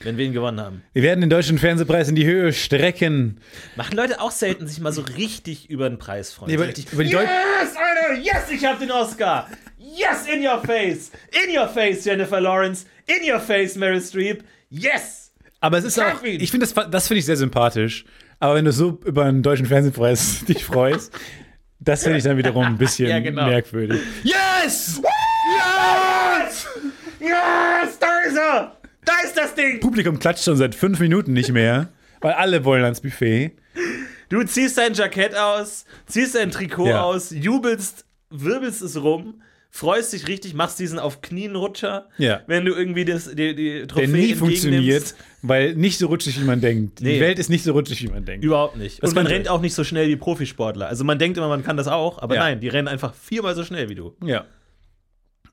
[0.02, 0.84] wenn wir ihn gewonnen haben.
[0.92, 3.40] Wir werden den deutschen Fernsehpreis in die Höhe strecken.
[3.78, 6.52] Machen Leute auch selten sich mal so richtig über den Preis freuen.
[6.52, 9.48] Nee, richtig, über die yes, Alter, yes, ich hab den Oscar.
[9.96, 11.12] Yes, in your face.
[11.32, 12.86] In your face, Jennifer Lawrence.
[13.08, 14.44] In your face, Meryl Streep.
[14.70, 15.32] Yes.
[15.62, 18.06] Aber es ist auch, ich finde das, das finde ich sehr sympathisch.
[18.40, 21.12] Aber wenn du so über einen deutschen Fernsehpreis dich freust,
[21.80, 23.48] das finde ich dann wiederum ein bisschen Ja, genau.
[23.48, 24.00] merkwürdig.
[24.24, 25.02] Yes!
[25.58, 26.68] Yes!
[27.20, 28.78] Yes, da ist er.
[29.06, 29.80] Da ist das Ding.
[29.80, 31.90] Publikum klatscht schon seit fünf Minuten nicht mehr,
[32.22, 33.52] weil alle wollen ans Buffet.
[34.30, 37.02] Du ziehst dein Jackett aus, ziehst dein Trikot Ja.
[37.04, 39.42] aus, jubelst, wirbelst es rum,
[39.78, 42.42] freust dich richtig, machst diesen auf Knien Rutscher, Ja.
[42.48, 44.40] wenn du irgendwie das, die, die Der Trophäe nie entgegennimmst.
[44.40, 47.02] funktioniert, weil nicht so rutschig, wie man denkt.
[47.02, 47.14] Nee.
[47.16, 48.44] Die Welt ist nicht so rutschig, wie man denkt.
[48.44, 49.04] Überhaupt nicht.
[49.04, 50.88] Das Und man rennt auch nicht so schnell wie Profisportler.
[50.88, 52.42] Also man denkt immer, man kann das auch, aber Ja.
[52.42, 54.16] nein, die rennen einfach viermal so schnell wie du.
[54.26, 54.46] Ja.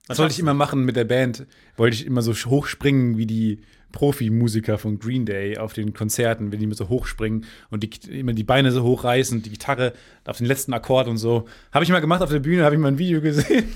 [0.08, 1.46] Das wollte ich immer machen mit der Band.
[1.76, 3.60] Wollte ich immer so hochspringen wie die
[3.92, 8.32] Profimusiker von Green Day auf den Konzerten, wenn die immer so hochspringen und die, immer
[8.32, 9.92] die Beine so hochreißen, die Gitarre
[10.24, 11.46] auf den letzten Akkord und so.
[11.72, 13.68] Habe ich mal gemacht auf der Bühne, habe ich mal ein Video gesehen.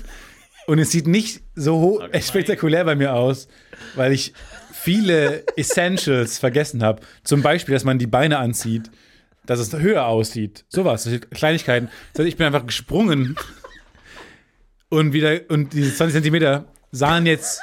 [0.69, 3.47] Und es sieht nicht so spektakulär bei mir aus,
[3.95, 4.33] weil ich
[4.71, 7.01] viele Essentials vergessen habe.
[7.23, 8.91] Zum Beispiel, dass man die Beine anzieht,
[9.47, 10.65] dass es höher aussieht.
[10.69, 11.89] Sowas, Kleinigkeiten.
[12.13, 13.35] Das heißt, ich bin einfach gesprungen
[14.89, 17.61] und wieder, und diese 20 Zentimeter sahen jetzt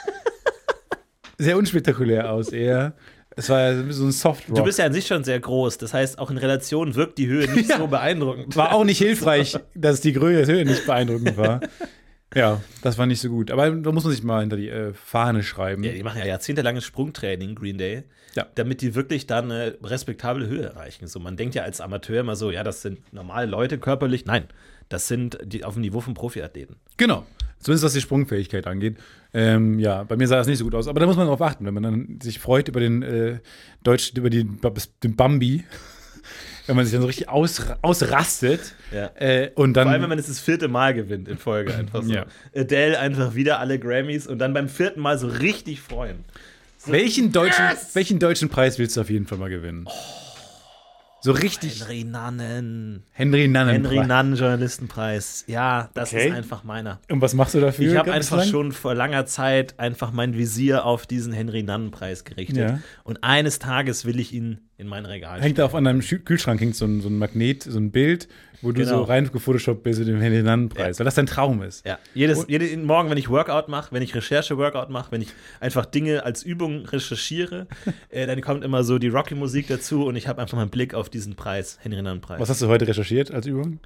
[1.38, 2.94] sehr unspektakulär aus, eher.
[3.36, 4.56] Es war so ein Soft Rock.
[4.56, 7.28] Du bist ja an sich schon sehr groß, das heißt, auch in Relation wirkt die
[7.28, 7.78] Höhe nicht Ja.
[7.78, 8.56] so beeindruckend.
[8.56, 11.60] war auch nicht hilfreich, dass die Größe Höhe nicht beeindruckend war.
[12.34, 13.50] Ja, das war nicht so gut.
[13.50, 15.84] Aber da muss man sich mal hinter die äh, Fahne schreiben.
[15.84, 18.02] Ja, die machen ja jahrzehntelanges Sprungtraining, Green Day,
[18.34, 18.46] Ja.
[18.56, 21.06] damit die wirklich dann eine respektable Höhe erreichen.
[21.06, 24.26] So, man denkt ja als Amateur immer so, ja, das sind normale Leute körperlich.
[24.26, 24.44] Nein,
[24.88, 26.76] das sind die auf dem Niveau von Profiathleten.
[26.96, 27.24] Genau.
[27.60, 28.98] Zumindest was die Sprungfähigkeit angeht.
[29.32, 30.88] Ähm, ja, bei mir sah das nicht so gut aus.
[30.88, 33.38] Aber da muss man drauf achten, wenn man dann sich freut über den äh,
[33.82, 34.44] Deutsch, über die,
[35.02, 35.64] den Bambi,
[36.66, 38.74] wenn man sich dann so richtig aus, ausrastet.
[38.92, 39.10] Ja.
[39.16, 39.84] Äh, und dann.
[39.84, 42.12] Vor allem, wenn man es das vierte Mal gewinnt in Folge einfach so.
[42.12, 42.26] Ja.
[42.54, 46.24] Adele einfach wieder alle Grammys und dann beim vierten Mal so richtig freuen.
[46.86, 47.94] welchen, deutschen, Yes!
[47.94, 49.86] welchen deutschen Preis willst du auf jeden Fall mal gewinnen?
[51.26, 51.80] So richtig.
[51.80, 53.02] Henry Nannen.
[53.12, 53.72] Henry Nannen.
[53.84, 55.44] Henry Nannen Journalistenpreis.
[55.48, 56.28] Ja, das Okay.
[56.28, 57.00] ist einfach meiner.
[57.10, 57.90] Und was machst du dafür?
[57.90, 58.48] Ich habe einfach lang?
[58.48, 62.56] schon vor langer Zeit einfach mein Visier auf diesen Henry Nannen Preis gerichtet.
[62.58, 62.80] Ja.
[63.02, 66.60] Und eines Tages will ich ihn in mein Regal Hängt da auf an deinem Kühlschrank
[66.60, 68.28] hängt so ein, so ein Magnet, so ein Bild,
[68.62, 68.98] wo du Genau.
[68.98, 71.86] so rein gefotoshoppt bist mit dem Henry Nannen Preis, weil das dein Traum ist.
[71.86, 75.28] Ja, jedes, jeden Morgen, wenn ich Workout mache, wenn ich Recherche-Workout mache, wenn ich
[75.60, 77.66] einfach Dinge als Übung recherchiere,
[78.08, 80.94] äh, dann kommt immer so die Rocky-Musik dazu und ich habe einfach mal einen Blick
[80.94, 82.40] auf diesen Preis, Henry Nannen-Preis.
[82.40, 83.80] Was hast du heute recherchiert als Übung?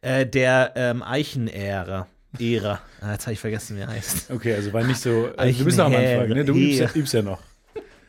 [0.00, 2.06] Äh, der ähm, Eichen-Ära.
[2.38, 2.80] Ära.
[3.00, 4.30] Ah, jetzt habe ich vergessen, wie er heißt.
[4.30, 5.30] Okay, also war nicht so.
[5.36, 6.44] Also du bist noch am Anfang, ne?
[6.44, 7.40] Du übst ja, übst ja noch.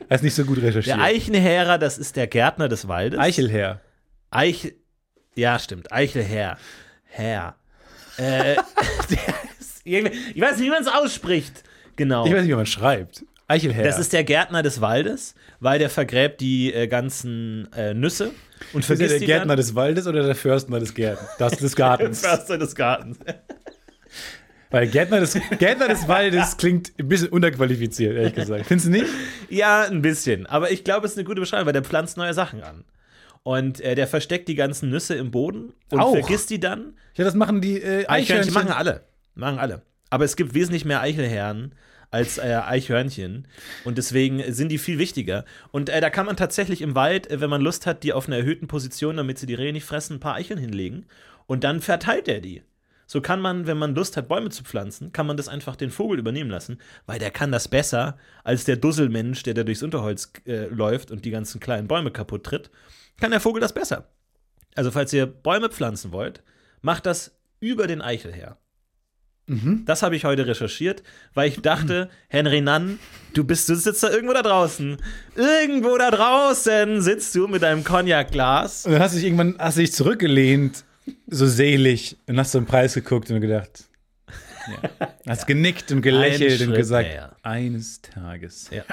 [0.10, 0.98] Hast nicht so gut recherchiert.
[0.98, 3.20] Der Eichenherr, das ist der Gärtner des Waldes.
[3.20, 3.80] Eichelherr.
[4.32, 4.74] Eich.
[5.40, 5.92] Ja, stimmt.
[5.94, 6.58] Eichelherr.
[7.06, 7.56] Herr.
[8.18, 8.56] Äh,
[9.10, 11.64] der ist, ich weiß nicht, wie man es ausspricht.
[11.96, 12.26] Genau.
[12.26, 13.24] Ich weiß nicht, wie man schreibt.
[13.48, 13.86] Eichelherr.
[13.86, 18.32] Das ist der Gärtner des Waldes, weil der vergräbt die äh, ganzen äh, Nüsse
[18.74, 21.30] und ist er vergisst der Gärtner des Waldes oder der Förstner des Gärtens?
[21.40, 22.20] Das des Gartens.
[22.20, 23.18] Förster des Gartens.
[24.70, 28.66] Weil Gärtner des, Gärtner des Waldes klingt ein bisschen unterqualifiziert, ehrlich gesagt.
[28.68, 29.08] Findest du nicht?
[29.50, 30.46] Ja, ein bisschen.
[30.46, 32.84] Aber ich glaube, es ist eine gute Beschreibung, weil der pflanzt neue Sachen an.
[33.50, 36.12] Und äh, der versteckt die ganzen Nüsse im Boden und Auch?
[36.12, 36.94] vergisst die dann.
[37.16, 38.54] Ja, das machen die äh, Eichhörnchen Eichhörnchen.
[38.54, 39.02] machen alle.
[39.34, 39.82] Machen alle.
[40.12, 41.74] Aber es gibt wesentlich mehr Eichelherren
[42.12, 43.48] als äh, Eichhörnchen.
[43.86, 45.46] Und deswegen sind die viel wichtiger.
[45.72, 48.28] Und äh, da kann man tatsächlich im Wald, äh, wenn man Lust hat, die auf
[48.28, 51.08] einer erhöhten Position, damit sie die Rehe nicht fressen, ein paar Eicheln hinlegen.
[51.48, 52.62] Und dann verteilt er die.
[53.12, 55.90] So kann man, wenn man Lust hat, Bäume zu pflanzen, kann man das einfach den
[55.90, 60.32] Vogel übernehmen lassen, weil der kann das besser als der Dusselmensch, der da durchs Unterholz
[60.46, 62.70] äh, läuft und die ganzen kleinen Bäume kaputt tritt.
[63.20, 64.10] Kann der Vogel das besser.
[64.76, 66.44] Also, falls ihr Bäume pflanzen wollt,
[66.84, 68.60] macht das über den Eichel her.
[69.86, 71.02] Das habe ich heute recherchiert,
[71.34, 73.00] weil ich dachte, Henry Nann,
[73.34, 74.98] du bist, du sitzt da irgendwo da draußen.
[75.36, 78.86] Irgendwo da draußen sitzt du mit deinem Cognac-Glas.
[78.86, 80.86] Und dann hast du dich irgendwann hast du dich zurückgelehnt,
[81.28, 83.86] so selig, und hast so einen Preis geguckt und gedacht.
[84.68, 85.08] Ja.
[85.28, 87.36] Hast genickt und gelächelt und gesagt, näher.
[87.44, 88.70] eines Tages.
[88.72, 88.84] Ja.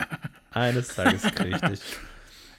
[0.51, 1.81] Eines Tages krieg ich dich.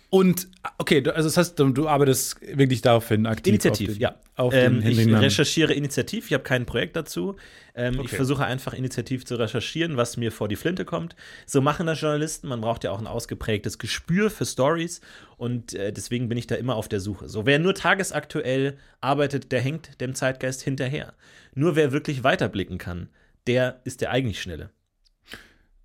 [0.10, 0.48] Und,
[0.78, 3.52] okay, also das heißt, du, arbeitest wirklich darauf hin, aktiv.
[3.52, 4.16] Initiativ, auf den, ja.
[4.38, 7.36] Auf Ähm, ich recherchiere initiativ, ich habe kein Projekt dazu.
[7.76, 8.16] Ähm, Ich Okay.
[8.16, 11.16] versuche einfach initiativ zu recherchieren, was mir vor die Flinte kommt.
[11.46, 12.48] So machen das Journalisten.
[12.48, 15.02] Man braucht ja auch ein ausgeprägtes Gespür für Stories
[15.36, 17.28] und äh, deswegen bin ich da immer auf der Suche.
[17.28, 21.16] So, wer nur tagesaktuell arbeitet, der hängt dem Zeitgeist hinterher.
[21.54, 23.10] Nur wer wirklich weiterblicken kann,
[23.46, 24.70] der ist der eigentlich Schnelle.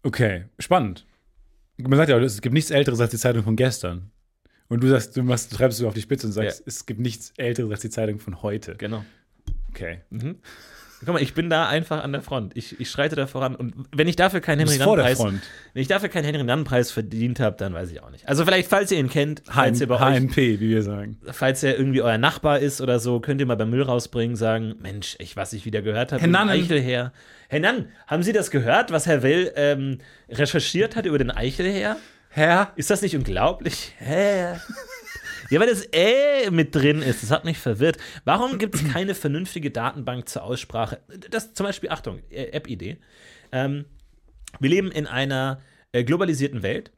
[0.05, 1.05] Okay, spannend.
[1.89, 4.11] Man sagt ja, es gibt nichts Älteres als die Zeitung von gestern.
[4.69, 6.65] Und du sagst, du machst, du treibst du auf die Spitze und sagst, Ja.
[6.67, 8.75] es gibt nichts Älteres als die Zeitung von heute.
[8.77, 9.05] Genau.
[9.71, 10.01] Okay.
[10.11, 10.37] Mhm.
[11.05, 12.57] Guck mal, ich bin da einfach an der Front.
[12.57, 13.57] Ich, ich schreite da voran.
[13.57, 15.41] Und wenn ich dafür keinen Henry Front.
[15.75, 18.29] wenn ich dafür keinen Henry Nann-Preis verdient habe, dann weiß ich auch nicht.
[18.29, 21.19] Also vielleicht, falls ihr ihn kennt, falls ihr bei euch HNP, wie wir sagen.
[21.33, 24.77] falls er irgendwie euer Nachbar ist oder so, könnt ihr mal beim Müll rausbringen, sagen,
[24.81, 26.51] Mensch, ich, was ich wieder gehört habe, Herr Nannen.
[26.51, 27.13] Eichelherr.
[27.53, 29.99] Herr Nann, haben Sie das gehört, was Herr Will ähm,
[30.31, 31.99] recherchiert hat über den Eichelherr?
[32.31, 32.73] Herr?
[32.77, 33.93] Ist das nicht unglaublich?
[33.99, 34.55] Hä?
[35.51, 37.23] Ja, weil das äh mit drin ist.
[37.23, 37.99] Das hat mich verwirrt.
[38.25, 41.03] Warum gibt es keine vernünftige Datenbank zur Aussprache?
[41.29, 42.97] Das zum Beispiel, Achtung, äh, App-Idee.
[43.53, 43.85] Ähm,
[44.59, 45.61] wir leben in einer
[45.93, 46.91] äh, globalisierten Welt.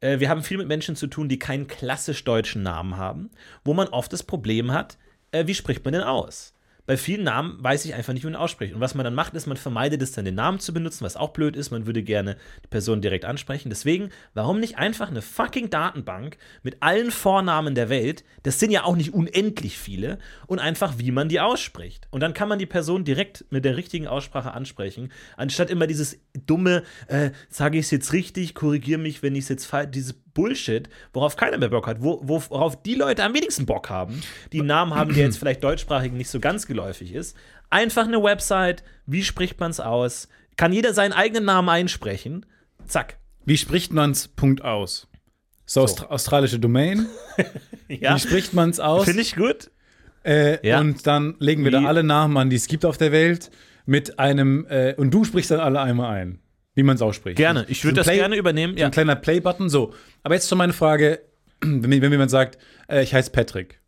[0.00, 3.30] Äh, wir haben viel mit Menschen zu tun, die keinen klassisch deutschen Namen haben,
[3.62, 4.96] wo man oft das Problem hat,
[5.32, 6.54] äh, wie spricht man denn aus?
[6.84, 8.74] Bei vielen Namen weiß ich einfach nicht, wie man ausspricht.
[8.74, 11.16] Und was man dann macht, ist, man vermeidet es dann, den Namen zu benutzen, was
[11.16, 11.70] auch blöd ist.
[11.70, 13.70] Man würde gerne die Person direkt ansprechen.
[13.70, 18.24] Deswegen, warum nicht einfach eine fucking Datenbank mit allen Vornamen der Welt?
[18.42, 20.18] Das sind ja auch nicht unendlich viele.
[20.46, 22.08] Und einfach, wie man die ausspricht.
[22.10, 26.18] Und dann kann man die Person direkt mit der richtigen Aussprache ansprechen, anstatt immer dieses
[26.46, 30.14] dumme, äh, sage ich es jetzt richtig, korrigiere mich, wenn ich es jetzt falsch, dieses
[30.34, 34.22] Bullshit, worauf keiner mehr Bock hat, wo, wo- worauf die Leute am wenigsten Bock haben,
[34.52, 37.36] die einen Namen haben, der jetzt vielleicht deutschsprachig nicht so ganz geläufig ist.
[37.70, 40.28] Einfach eine Website, wie spricht man es aus?
[40.56, 42.44] Kann jeder seinen eigenen Namen einsprechen?
[42.86, 43.18] Zack.
[43.44, 45.08] Wie spricht man's Punkt aus?
[45.64, 47.06] So, Austra australische Domain.
[47.88, 49.04] Ja, Wie spricht man's aus?
[49.04, 49.70] finde ich gut.
[50.24, 50.80] Äh, Ja.
[50.80, 53.50] Und dann legen wir Wie- da alle Namen an, die es gibt auf der Welt,
[53.84, 56.38] mit einem, äh, und du sprichst dann alle einmal ein,
[56.74, 57.36] wie man es ausspricht.
[57.36, 57.64] Gerne.
[57.68, 58.74] Ich würde So das Play- gerne übernehmen.
[58.74, 58.86] So Ja.
[58.86, 59.92] ein kleiner Play-Button, so.
[60.22, 61.20] Aber jetzt schon meine Frage,
[61.60, 62.58] wenn, wenn jemand sagt,
[62.88, 63.80] äh, ich heiße Patrick.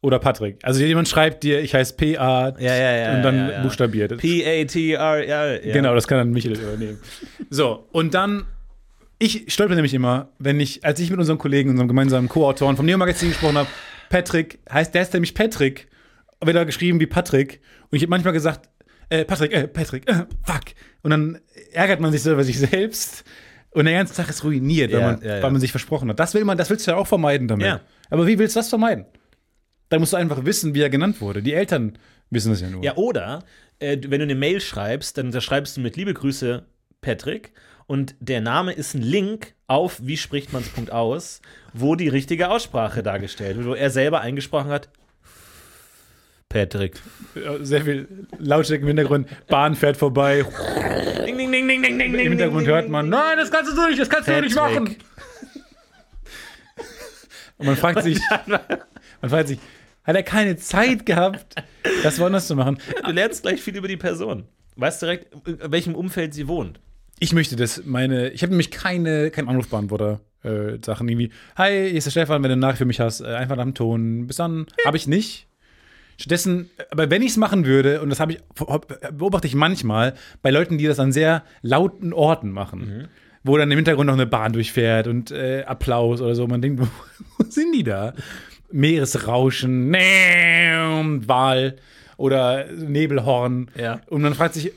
[0.00, 0.58] Oder Patrick.
[0.62, 4.16] Also jemand schreibt dir, ich heiße P-A Ja, ja, ja, und dann buchstabiert.
[4.18, 5.72] P-A-T-R, ja.
[5.72, 6.98] Genau, das kann dann Michael übernehmen.
[7.50, 8.44] So, und dann,
[9.18, 12.86] ich stolper nämlich immer, wenn ich, als ich mit unserem Kollegen, unserem gemeinsamen Co-Autoren vom
[12.86, 13.68] Neo-Magazin gesprochen habe,
[14.08, 15.88] Patrick, heißt der ist nämlich Patrick,
[16.40, 17.60] wird er geschrieben wie Patrick.
[17.90, 18.68] Und ich habe manchmal gesagt,
[19.10, 20.62] äh, Patrick, äh, Patrick, äh, fuck.
[21.02, 21.38] Und dann
[21.72, 23.24] ärgert man sich so über sich selbst.
[23.70, 25.42] Und der ganze Tag ist ruiniert, weil, Ja, man, ja, ja.
[25.42, 26.18] weil man sich versprochen hat.
[26.18, 27.80] Das will man, das willst du ja auch vermeiden damit.
[28.10, 29.04] Aber wie willst du das vermeiden?
[29.90, 31.42] Da musst du einfach wissen, wie er genannt wurde.
[31.42, 31.98] Die Eltern
[32.30, 32.82] wissen das ja nur.
[32.82, 33.44] Ja, oder
[33.78, 36.64] äh, wenn du eine Mail schreibst, dann da schreibst du mit Liebe Grüße
[37.00, 37.52] Patrick
[37.86, 41.40] und der Name ist ein Link auf wie spricht man's Punkt aus,
[41.72, 44.90] wo die richtige Aussprache dargestellt wird, wo er selber eingesprochen hat.
[46.48, 47.00] Patrick.
[47.60, 49.28] Sehr viel Lautstärke im Hintergrund.
[49.48, 50.44] Bahn fährt vorbei.
[51.26, 54.00] Ding, ding, ding, ding, ding, ding, Im Hintergrund hört man, nein, das kannst du nicht,
[54.00, 54.80] das kannst du nicht Patrick.
[54.80, 54.96] machen.
[57.58, 59.58] Und man fragt sich, man fragt sich,
[60.04, 61.56] hat er keine Zeit gehabt,
[62.02, 62.78] das woanders zu machen?
[63.04, 64.44] Du lernst gleich viel über die Person.
[64.76, 66.80] Weißt direkt, in welchem Umfeld sie wohnt.
[67.18, 70.20] Ich möchte das, meine, ich habe nämlich keine, keinen Anrufbeantworter.
[70.44, 73.20] Äh, Sachen irgendwie, hi, hier ist der Stefan, wenn du eine Nachricht für mich hast,
[73.20, 74.28] äh, einfach nach dem Ton.
[74.28, 74.66] Bis dann.
[74.86, 75.47] Habe ich nicht.
[76.18, 78.40] Stattdessen, aber wenn ich es machen würde, und das habe ich,
[79.12, 83.08] beobachte ich manchmal bei Leuten, die das an sehr lauten Orten machen,
[83.44, 86.46] wo dann im Hintergrund noch eine Bahn durchfährt und äh, Applaus oder so.
[86.48, 86.88] Man denkt, wo,
[87.38, 88.14] wo sind die da?
[88.70, 91.76] Meeresrauschen, Wal
[92.16, 93.70] oder Nebelhorn.
[93.78, 94.00] Ja.
[94.08, 94.72] Und man fragt sich,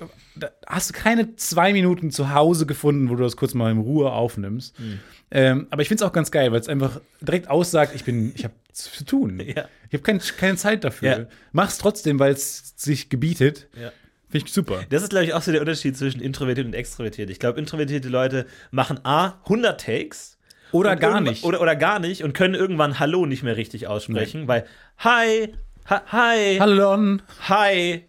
[0.68, 4.12] hast du keine zwei Minuten zu Hause gefunden, wo du das kurz mal in Ruhe
[4.12, 4.78] aufnimmst.
[4.78, 5.00] Hm.
[5.32, 8.34] Ähm, aber ich finde es auch ganz geil, weil es einfach direkt aussagt, ich bin,
[8.36, 9.40] ich habe zu tun.
[9.56, 9.68] Ja.
[9.90, 11.10] Ich habe kein, keine Zeit dafür.
[11.10, 11.26] Ja.
[11.52, 13.68] Mach's trotzdem, weil es sich gebietet.
[13.76, 13.92] Ja.
[14.30, 14.86] Finde ich super.
[14.90, 17.30] Das ist, glaube ich, auch so der Unterschied zwischen introvertiert und extrovertiert.
[17.30, 20.38] Ich glaube, introvertierte Leute machen A, 100 Takes.
[20.72, 21.44] Oder gar nicht.
[21.44, 24.66] Oder, oder gar nicht und können irgendwann Hallo nicht mehr richtig aussprechen, weil
[25.00, 25.54] Hi,
[25.90, 27.22] ha, Hi, Hallon.
[27.50, 28.06] Hi,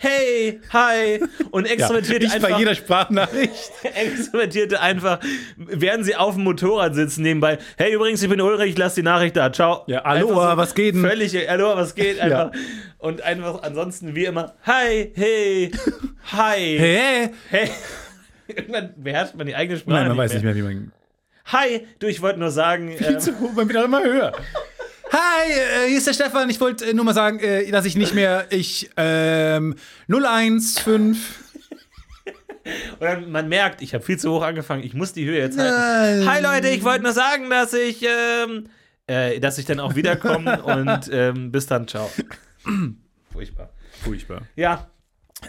[0.00, 1.20] Hey, Hi.
[1.50, 2.50] Und Ja, Extrovertierte ich einfach.
[2.50, 3.72] bei jeder Sprachnachricht.
[3.82, 5.18] Extrovertierte einfach,
[5.56, 9.36] während sie auf dem Motorrad sitzen, nebenbei, hey, übrigens, ich bin Ulrich, lass die Nachricht
[9.36, 9.82] da, ciao.
[9.88, 11.02] Ja, Aloha, Einfach was geht denn?
[11.02, 12.20] Völlig, Aloha, was geht?
[12.20, 12.52] Einfach.
[12.98, 15.72] Und einfach ansonsten wie immer, hi, hey,
[16.32, 17.30] hi, Hä?
[17.50, 17.70] hey.
[18.46, 19.96] Irgendwann beherrscht man die eigene Sprache.
[19.98, 20.92] Nein, man weiß nicht mehr, wie man.
[21.46, 24.32] Hi, du, ich wollte nur sagen, ähm, Zu hoch, man wird auch immer höher.
[25.10, 26.50] Hi, äh, hier ist der Stefan.
[26.50, 28.46] Ich wollte äh, nur mal sagen, äh, dass ich nicht mehr.
[28.50, 29.74] Ich, ähm,
[30.08, 31.12] 015.
[31.12, 31.18] und
[33.00, 36.24] dann, man merkt, ich habe viel zu hoch angefangen, ich muss die Höhe jetzt halten.
[36.24, 36.30] Nein.
[36.30, 38.68] Hi Leute, ich wollte nur sagen, dass ich, ähm,
[39.06, 42.10] äh, dass ich dann auch wiederkomme und ähm, bis dann, ciao.
[43.32, 43.70] Furchtbar.
[44.02, 44.42] Furchtbar.
[44.56, 44.90] Ja.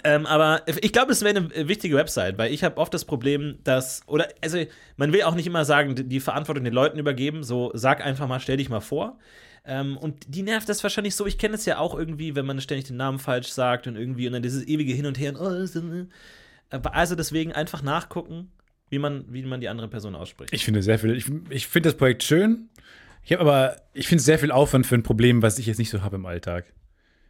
[0.03, 3.57] Ähm, aber ich glaube, es wäre eine wichtige Website, weil ich habe oft das Problem,
[3.63, 4.63] dass, oder, also,
[4.97, 8.39] man will auch nicht immer sagen, die- Verantwortung den Leuten übergeben, so, sag einfach mal,
[8.39, 9.17] stell dich mal vor.
[9.65, 12.61] Ähm, und die nervt das wahrscheinlich so, ich kenne es ja auch irgendwie, wenn man
[12.61, 15.31] ständig den Namen falsch sagt und irgendwie, und dann dieses ewige Hin und Her.
[15.31, 16.07] Und, oh,
[16.69, 18.51] äh, also deswegen einfach nachgucken,
[18.89, 20.53] wie man, wie man die andere Person ausspricht.
[20.53, 21.15] Ich finde sehr viel.
[21.15, 22.69] Ich, ich finde das Projekt schön.
[23.23, 25.89] Ich habe aber, ich finde sehr viel Aufwand für ein Problem, was ich jetzt nicht
[25.89, 26.65] so habe im Alltag.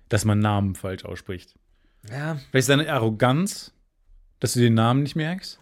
[0.07, 1.55] Dass man Namen falsch ausspricht.
[2.09, 2.35] Ja.
[2.35, 3.73] Vielleicht ist deine Arroganz,
[4.39, 5.59] dass du den Namen nicht merkst?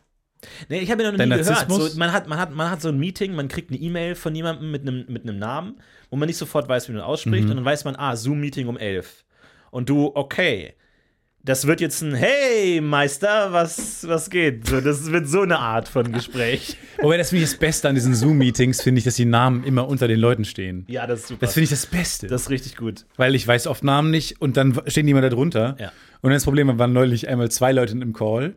[0.70, 1.50] Nee, ich habe ihn noch Dein nie gehört.
[1.50, 1.94] Narzissmus?
[1.94, 4.36] So, man, hat, man, hat, man hat so ein Meeting, man kriegt eine E-Mail von
[4.36, 5.80] jemandem mit einem, mit einem Namen,
[6.10, 7.46] wo man nicht sofort weiß, wie man ausspricht.
[7.46, 7.52] Mhm.
[7.52, 9.26] Und dann weiß man, ah, Zoom-Meeting um 11.
[9.72, 10.76] Und du, okay.
[11.48, 14.68] Das wird jetzt ein Hey, Meister, was, was geht?
[14.68, 16.76] So, das wird so eine Art von Gespräch.
[17.02, 19.88] Wobei, das finde ich das Beste an diesen Zoom-Meetings, finde ich, dass die Namen immer
[19.88, 20.84] unter den Leuten stehen.
[20.90, 21.46] Ja, das ist super.
[21.46, 22.28] Das finde ich das Beste.
[22.28, 23.06] das ist richtig gut.
[23.16, 25.78] weil ich weiß oft Namen nicht und dann stehen die immer da drunter.
[25.80, 25.94] Ja.
[26.20, 28.56] Und das Problem war, waren neulich einmal zwei Leute im Call,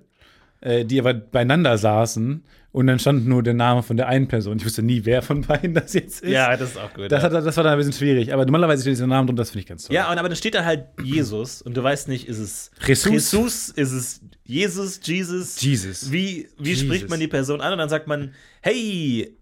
[0.60, 4.58] äh, die aber beieinander saßen und dann stand nur der Name von der einen Person.
[4.58, 6.30] Ich wusste nie, wer von beiden das jetzt ist.
[6.30, 7.10] Ja, das ist auch gut.
[7.10, 8.32] Das, hat, das war dann ein bisschen schwierig.
[8.32, 9.96] Aber normalerweise steht dieser Name drunter, das finde ich ganz toll.
[9.96, 13.32] Ja, und aber dann steht da halt Jesus und du weißt nicht, ist es Jesus?
[13.32, 15.60] Jesus ist es Jesus, Jesus?
[15.60, 16.12] Jesus.
[16.12, 16.84] Wie, wie Jesus.
[16.84, 17.72] spricht man die Person an?
[17.72, 19.36] Und dann sagt man, hey,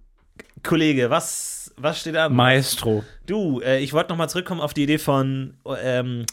[0.62, 2.34] Kollege, was, was steht an?
[2.34, 3.04] Maestro.
[3.26, 6.24] Du, äh, ich wollte nochmal zurückkommen auf die Idee von ähm,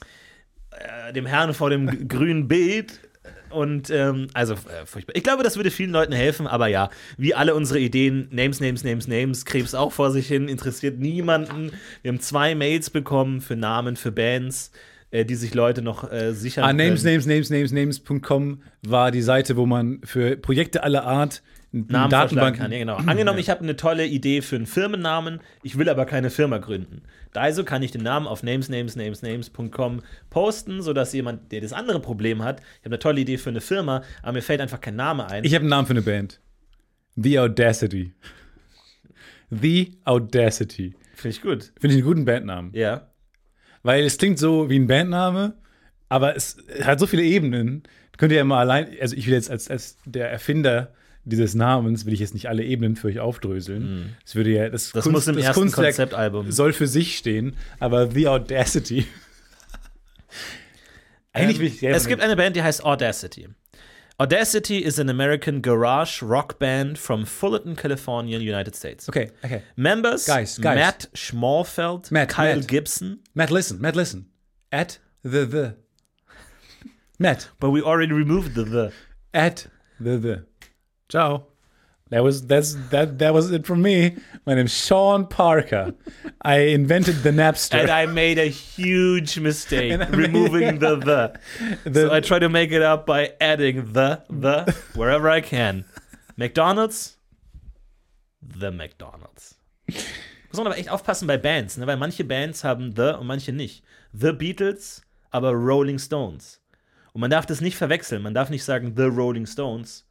[0.71, 2.99] äh, dem Herrn vor dem grünen Bild.
[3.55, 5.15] Und ähm, also äh, furchtbar.
[5.15, 8.83] Ich glaube, das würde vielen Leuten helfen, aber ja, wie alle unsere Ideen, Names, Names,
[8.83, 11.71] Names, Names, Krebs auch vor sich hin, interessiert niemanden.
[12.01, 14.71] Wir haben zwei Mails bekommen für Namen, für Bands,
[15.11, 17.13] äh, die sich Leute noch äh, sichern Ah, names, können.
[17.23, 21.41] names, names, names, names.com war die Seite, wo man für Projekte aller Art
[21.71, 22.71] Namen Datenbank kann.
[22.71, 22.95] Ja, genau.
[22.97, 27.01] Angenommen, ich habe eine tolle Idee für einen Firmennamen, ich will aber keine Firma gründen.
[27.37, 31.73] Also kann ich den Namen auf names, names, names, names.com posten, sodass jemand, der das
[31.73, 34.81] andere Problem hat, ich habe eine tolle Idee für eine Firma, aber mir fällt einfach
[34.81, 35.43] kein Name ein.
[35.43, 36.39] Ich habe einen Namen für eine Band.
[37.15, 38.13] The Audacity.
[39.49, 40.95] The Audacity.
[41.15, 41.71] Finde ich gut.
[41.79, 42.71] Finde ich einen guten Bandnamen.
[42.73, 43.09] Ja.
[43.83, 45.55] Weil es klingt so wie ein Bandname,
[46.09, 47.83] aber es hat so viele Ebenen.
[48.17, 50.93] Könnt ihr ja mal allein, also ich will jetzt als, als der Erfinder
[51.25, 54.15] dieses Namens, will ich jetzt nicht alle Ebenen für euch aufdröseln.
[54.23, 54.91] Das würde ja, das.
[54.91, 56.51] Das muss im ersten Kunstwerk Konzeptalbum.
[56.51, 59.05] soll für sich stehen, aber The Audacity.
[61.33, 63.49] Eigentlich will ich Ähm, es gibt eine Band, die heißt Audacity.
[64.17, 69.09] Audacity is an American garage rock band from Fullerton, California, United States.
[69.09, 69.61] Okay, okay.
[69.75, 70.77] Members Guys, guys.
[70.77, 72.67] Matt Schmalfeld, Matt, Kyle Matt.
[72.69, 74.29] Gibson, Matt, listen, Matt, listen.
[74.71, 75.75] At the the.
[77.19, 78.91] Matt, but we already removed the the.
[79.33, 79.67] at
[79.99, 80.45] the the.
[81.09, 81.47] Ciao.
[82.11, 84.15] That was that's that that was it from me.
[84.45, 85.93] My name's Sean Parker.
[86.43, 87.79] I invented the Napster.
[87.81, 91.39] And I made a huge mistake I made- removing the the.
[91.89, 95.83] The- So I try to make it up by adding the the wherever I can.
[96.37, 97.17] McDonald's,
[98.41, 99.55] the McDonald's.
[99.87, 101.87] Muss man aber echt aufpassen bei Bands, ne?
[101.87, 103.83] weil manche Bands haben the und manche nicht.
[104.13, 105.01] The Beatles,
[105.31, 106.61] aber Rolling Stones.
[107.13, 108.21] Und man darf das nicht verwechseln.
[108.21, 110.04] Man darf nicht sagen The Rolling Stones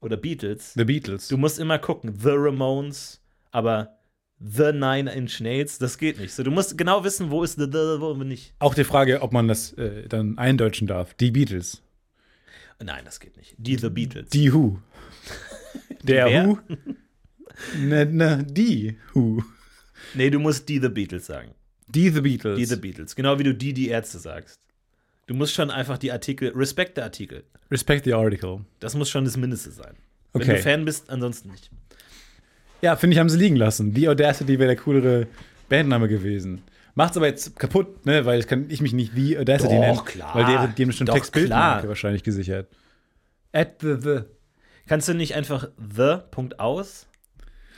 [0.00, 0.74] oder Beatles.
[0.74, 1.28] the Beatles.
[1.28, 3.20] Du musst immer gucken, The Ramones,
[3.50, 3.98] aber
[4.40, 6.32] The Nine Inch Nails, das geht nicht.
[6.32, 8.54] So, du musst genau wissen, wo ist The, the wo nicht.
[8.60, 11.14] Auch die Frage, ob man das äh, dann eindeutschen darf.
[11.14, 11.82] Die Beatles.
[12.80, 13.54] Nein, das geht nicht.
[13.58, 14.30] Die The Beatles.
[14.30, 14.78] Die Who.
[16.02, 16.46] Der wer?
[16.46, 16.58] Who.
[17.76, 19.42] Ne, ne, die Who.
[20.14, 21.50] nee, du musst die The Beatles sagen.
[21.88, 22.56] Die The Beatles.
[22.56, 23.16] Die The Beatles.
[23.16, 24.60] Genau wie du die die Ärzte sagst.
[25.28, 27.44] Du musst schon einfach die Artikel, respect der Artikel.
[27.70, 28.64] Respect the article.
[28.80, 29.94] Das muss schon das Mindeste sein.
[30.32, 30.56] Wenn Okay.
[30.56, 31.70] du Fan bist, ansonsten nicht.
[32.82, 33.94] Ja, finde ich, haben sie liegen lassen.
[33.94, 35.26] The Audacity wäre der coolere
[35.68, 36.62] Bandname gewesen.
[36.94, 38.24] Macht's aber jetzt kaputt, ne?
[38.24, 40.04] Weil jetzt kann ich mich nicht The Audacity Doch, nennen.
[40.04, 40.34] klar.
[40.34, 42.68] Weil die, die haben schon Doch, Textbildmarke wahrscheinlich gesichert.
[43.52, 44.20] At the the.
[44.86, 47.06] Kannst du nicht einfach the Punkt aus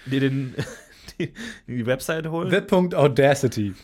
[0.07, 0.55] dir den,
[1.19, 1.33] die,
[1.67, 2.51] die Website holen?
[2.51, 3.75] The Punkt Audacity.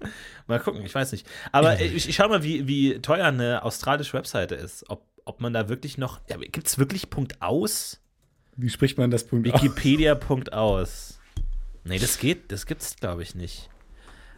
[0.46, 1.26] Mal gucken, ich weiß nicht.
[1.52, 4.88] Aber ich, ich schau mal, wie, wie teuer eine australische Webseite ist.
[4.88, 6.20] Ob, ob man da wirklich noch.
[6.28, 8.00] Ja, Gibt es wirklich Punkt aus?
[8.56, 9.62] Wie spricht man das Punkt aus?
[9.62, 11.20] Wikipedia Punkt aus.
[11.84, 13.68] Nee, das geht, das gibt's, glaube ich, nicht.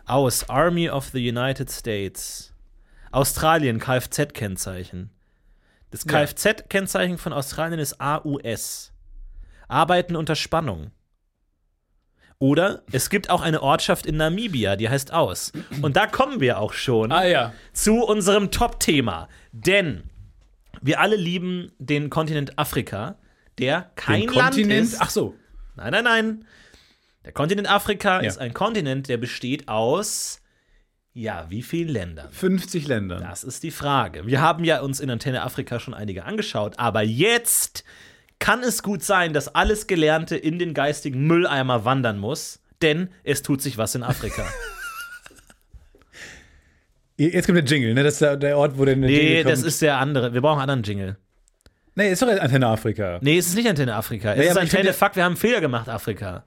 [0.05, 2.53] Aus, Army of the United States.
[3.11, 5.11] Australien, Kfz-Kennzeichen.
[5.91, 6.07] Das.
[6.07, 8.93] Kfz-Kennzeichen von Australien ist AUS.
[9.69, 10.91] Arbeiten unter Spannung.
[12.41, 15.53] Oder es gibt auch eine Ortschaft in Namibia, die heißt Aus.
[15.83, 17.53] Und da kommen wir auch schon Ah ja.
[17.73, 19.29] zu unserem Top-Thema.
[19.51, 20.05] Denn
[20.81, 23.17] wir alle lieben den Kontinent Afrika,
[23.59, 24.85] der kein Den Land Kontinent.
[24.93, 25.01] ist.
[25.01, 25.35] Ach so.
[25.75, 26.45] Nein, nein, nein.
[27.25, 28.29] Der Kontinent Afrika Ja.
[28.29, 30.41] ist ein Kontinent, der besteht aus,
[31.13, 32.31] ja, wie vielen Ländern?
[32.31, 33.17] 50 Länder.
[33.19, 34.27] Das ist die Frage.
[34.29, 37.83] Wir haben ja uns in Antenne Afrika schon einige angeschaut, aber jetzt
[38.39, 43.43] kann es gut sein, dass alles Gelernte in den geistigen Mülleimer wandern muss, denn es
[43.43, 44.45] tut sich was in Afrika.
[47.17, 48.05] Jetzt kommt der Jingle, ne?
[48.05, 49.67] Das ist der, der Ort, wo der nee, Jingle das kommt.
[49.69, 50.35] ist der andere.
[50.35, 51.17] Wir brauchen einen anderen Jingle.
[51.97, 53.19] Nee, ist doch Antenne Afrika.
[53.23, 54.33] Nee, es ist nicht Antenne Afrika.
[54.35, 56.45] Es Ja, ist Antenne Fuck, wir haben einen Fehler gemacht, Afrika.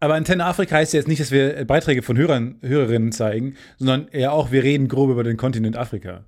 [0.00, 4.08] Aber Antenne Afrika heißt ja jetzt nicht, dass wir Beiträge von Hörern, Hörerinnen zeigen, sondern
[4.08, 6.24] eher auch, wir reden grob über den Kontinent Afrika.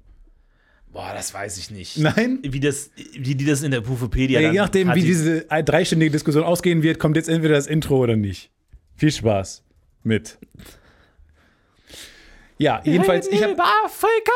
[0.93, 1.97] Boah, das weiß ich nicht.
[1.99, 2.41] Nein?
[2.43, 6.11] Wie, das, wie die das in der Pufopedia Ja, je nachdem, wie die- diese dreistündige
[6.11, 8.51] Diskussion ausgehen wird, kommt jetzt entweder das Intro oder nicht.
[8.97, 9.63] Viel Spaß
[10.03, 10.37] mit.
[12.59, 14.33] Ja, jedenfalls, ich habe Über Afrika,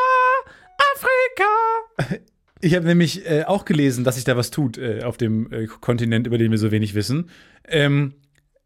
[0.95, 2.19] Afrika.
[2.61, 5.67] ich hab nämlich äh, auch gelesen, dass sich da was tut äh, auf dem äh,
[5.67, 7.29] Kontinent, über den wir so wenig wissen.
[7.67, 8.13] Ähm,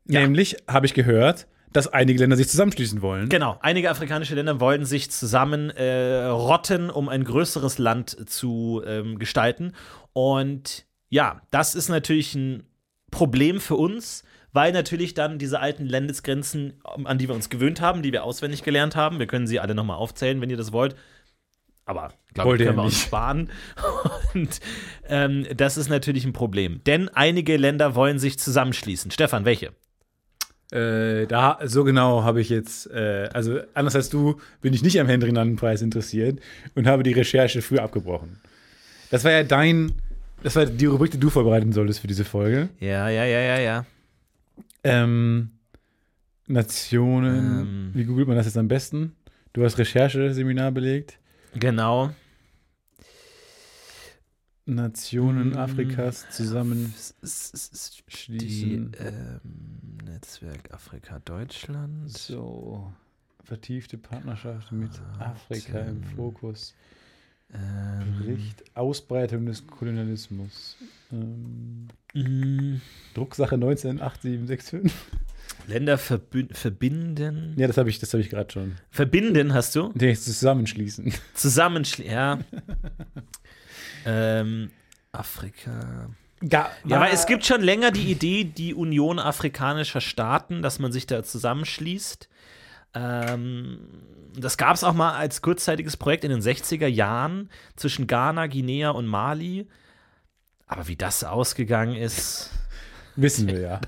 [0.05, 3.29] Nämlich habe ich gehört, dass einige Länder sich zusammenschließen wollen.
[3.29, 9.19] Genau, einige afrikanische Länder wollen sich zusammen äh, rotten, um ein größeres Land zu ähm,
[9.19, 9.73] gestalten.
[10.13, 12.63] Und ja, das ist natürlich ein
[13.09, 17.81] Problem für uns, weil natürlich dann diese alten Landesgrenzen, ähm, an die wir uns gewöhnt
[17.81, 20.71] haben, die wir auswendig gelernt haben, wir können sie alle nochmal aufzählen, wenn ihr das
[20.71, 20.95] wollt.
[21.85, 23.49] Aber glaube ich, können wir uns sparen.
[24.33, 24.59] Und
[25.09, 26.81] ähm, das ist natürlich ein Problem.
[26.85, 29.11] Denn einige Länder wollen sich zusammenschließen.
[29.11, 29.73] Stefan, welche?
[30.71, 34.99] Äh, da, so genau habe ich jetzt, äh, also anders als du, bin ich nicht
[34.99, 36.39] am Henry-Nannen-Preis interessiert
[36.75, 38.39] und habe die Recherche früh abgebrochen.
[39.09, 39.91] Das war ja dein,
[40.43, 42.69] das war die Rubrik, die du vorbereiten solltest für diese Folge.
[42.79, 43.85] Ja, ja, ja, ja, ja.
[44.83, 45.49] Ähm,
[46.47, 47.91] Nationen, Ähm.
[47.93, 49.13] wie googelt man das jetzt am besten?
[49.53, 51.17] Du hast Rechercheseminar belegt.
[51.53, 52.11] Genau.
[54.75, 55.57] Nationen Mm.
[55.57, 56.93] Afrikas zusammen.
[57.21, 58.91] Die Schließen.
[58.99, 59.39] ähm,
[60.05, 62.09] Netzwerk Afrika Deutschland.
[62.11, 62.91] So,
[63.43, 66.73] vertiefte Partnerschaft mit Afrika im Fokus.
[67.53, 70.77] Ähm, Bericht Ausbreitung des Kolonialismus.
[71.11, 72.79] Ähm, mh,
[73.13, 74.91] Drucksache 198765.
[75.67, 77.53] Länder verbinden.
[77.57, 78.75] Ja, das habe ich, das habe ich gerade schon.
[78.89, 79.91] Verbinden hast du?
[79.99, 81.13] Jetzt zusammenschließen.
[81.33, 82.11] Zusammenschließen.
[82.11, 82.39] Ja.
[84.05, 84.71] ähm,
[85.11, 86.09] Afrika.
[86.41, 90.91] Ja, Ja, aber es gibt schon länger die Idee, die Union afrikanischer Staaten, dass man
[90.91, 92.29] sich da zusammenschließt.
[92.93, 93.79] Ähm,
[94.35, 98.89] das gab es auch mal als kurzzeitiges Projekt in den 60er Jahren zwischen Ghana, Guinea
[98.89, 99.67] und Mali.
[100.67, 102.49] Aber wie das ausgegangen ist,
[103.15, 103.81] wissen wir ja.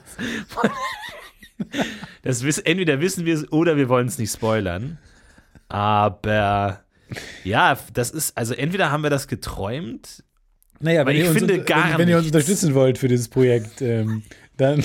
[2.23, 4.99] das wiss, entweder wissen wir es oder wir wollen es nicht spoilern.
[5.69, 6.82] Aber
[7.43, 10.23] ja, das ist, also entweder haben wir das geträumt.
[10.79, 13.81] Naja, Aber ich finde uns, gar wenn, wenn ihr uns unterstützen wollt für dieses Projekt,
[13.81, 14.23] ähm,
[14.57, 14.83] dann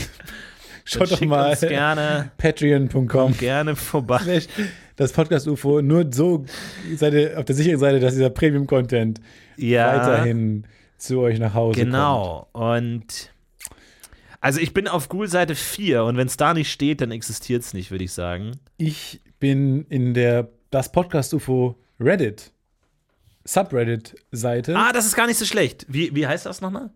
[0.84, 3.36] schaut doch mal gerne, patreon.com.
[3.36, 4.42] gerne vorbei.
[4.96, 6.44] Das Podcast UFO, nur so
[6.96, 9.20] seid ihr auf der sicheren Seite, dass dieser Premium-Content
[9.56, 9.96] Ja.
[9.96, 10.66] weiterhin
[10.98, 11.86] zu euch nach Hause kommt.
[11.92, 12.48] Genau.
[12.52, 13.32] Und
[14.40, 17.74] also ich bin auf Google-Seite 4 und wenn es da nicht steht, dann existiert es
[17.74, 18.52] nicht, würde ich sagen.
[18.76, 22.53] Ich bin in der Das Podcast UFO Reddit
[23.44, 24.76] Subreddit-Seite.
[24.76, 25.86] Ah, das ist gar nicht so schlecht.
[25.88, 26.90] Wie, wie heißt das nochmal?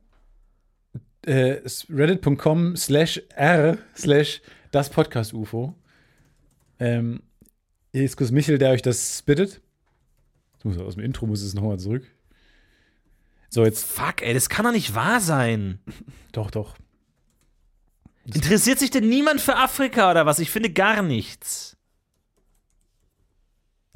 [1.27, 5.75] äh, reddit.com slash r slash das Podcast UFO.
[6.79, 7.23] Ähm,
[7.93, 9.61] hier ist kurz Michel, der euch das spittet.
[10.55, 12.05] Das muss aus dem Intro muss es nochmal zurück.
[13.51, 13.85] So, jetzt.
[13.85, 15.79] Fuck, ey, das kann doch nicht wahr sein.
[16.33, 16.77] Doch, doch.
[18.25, 20.39] Interessiert sich denn niemand für Afrika oder was?
[20.39, 21.77] Ich finde gar nichts.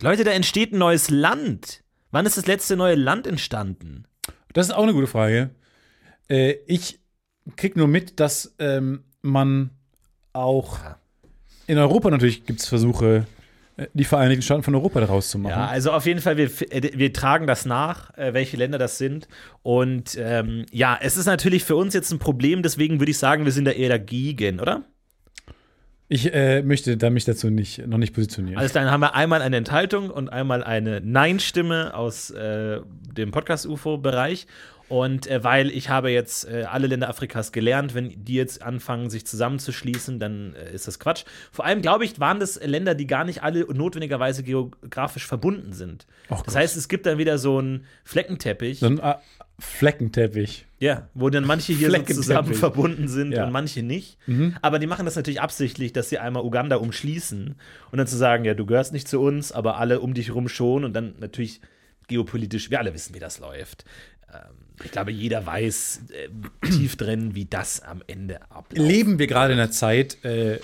[0.03, 1.83] Leute, da entsteht ein neues Land.
[2.11, 4.07] Wann ist das letzte neue Land entstanden?
[4.53, 5.51] Das ist auch eine gute Frage.
[6.29, 7.01] Äh, ich
[7.57, 9.71] krieg nur mit, dass ähm, man
[10.33, 10.79] auch
[11.67, 13.27] in Europa natürlich gibt es Versuche,
[13.77, 15.53] äh, die Vereinigten Staaten von Europa daraus zu machen.
[15.53, 18.99] Ja, also auf jeden Fall, wir, äh, wir tragen das nach, äh, welche Länder das
[18.99, 19.29] sind.
[19.63, 23.45] Und ähm, ja, es ist natürlich für uns jetzt ein Problem, deswegen würde ich sagen,
[23.45, 24.85] wir sind da eher dagegen, oder?
[26.09, 28.59] Ich äh, möchte da mich dazu nicht, noch nicht positionieren.
[28.59, 32.81] Also dann haben wir einmal eine Enthaltung und einmal eine Nein-Stimme aus äh,
[33.17, 34.47] dem Podcast-UFO-Bereich.
[34.89, 39.11] Und äh, weil ich habe jetzt äh, alle Länder Afrikas gelernt, wenn die jetzt anfangen,
[39.11, 41.25] sich zusammenzuschließen, dann äh, ist das Quatsch.
[41.51, 46.07] Vor allem, glaube ich, waren das Länder, die gar nicht alle notwendigerweise geografisch verbunden sind.
[46.31, 46.63] Och das Gott.
[46.63, 49.01] heißt, es gibt dann wieder so einen Fleckenteppich, so ein
[49.59, 50.67] Fleckenteppich.
[50.81, 53.47] ja, wo dann manche hier so zusammen verbunden sind Ja.
[53.47, 54.19] und manche nicht.
[54.27, 54.55] Mhm.
[54.61, 57.55] Aber die machen das natürlich absichtlich, dass sie einmal Uganda umschließen
[57.91, 60.49] und dann zu sagen, ja, du gehörst nicht zu uns, aber alle um dich rum
[60.49, 61.61] schon und dann natürlich
[62.09, 63.85] geopolitisch, wir alle wissen, wie das läuft.
[64.33, 64.53] Ähm,
[64.85, 68.87] ich glaube, jeder weiß äh, tief drin, wie das am Ende abläuft.
[68.87, 70.61] Leben wir gerade in einer Zeit, äh,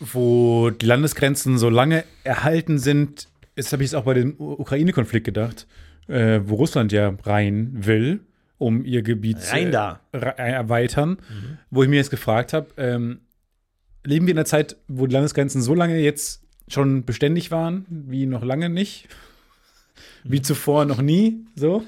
[0.00, 5.24] wo die Landesgrenzen so lange erhalten sind, jetzt habe ich es auch bei dem Ukraine-Konflikt
[5.26, 5.66] gedacht,
[6.08, 8.20] äh, wo Russland ja rein will,
[8.58, 10.00] um ihr Gebiet Rein äh, da.
[10.12, 11.18] re- erweitern,
[11.70, 13.20] wo ich mir jetzt gefragt habe, ähm,
[14.04, 18.26] leben wir in einer Zeit, wo die Landesgrenzen so lange jetzt schon beständig waren, wie
[18.26, 19.08] noch lange nicht,
[20.24, 21.84] wie zuvor noch nie, so?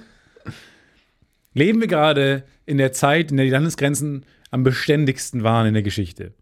[1.52, 5.82] Leben wir gerade in der Zeit, in der die Landesgrenzen am beständigsten waren in der
[5.84, 6.32] Geschichte?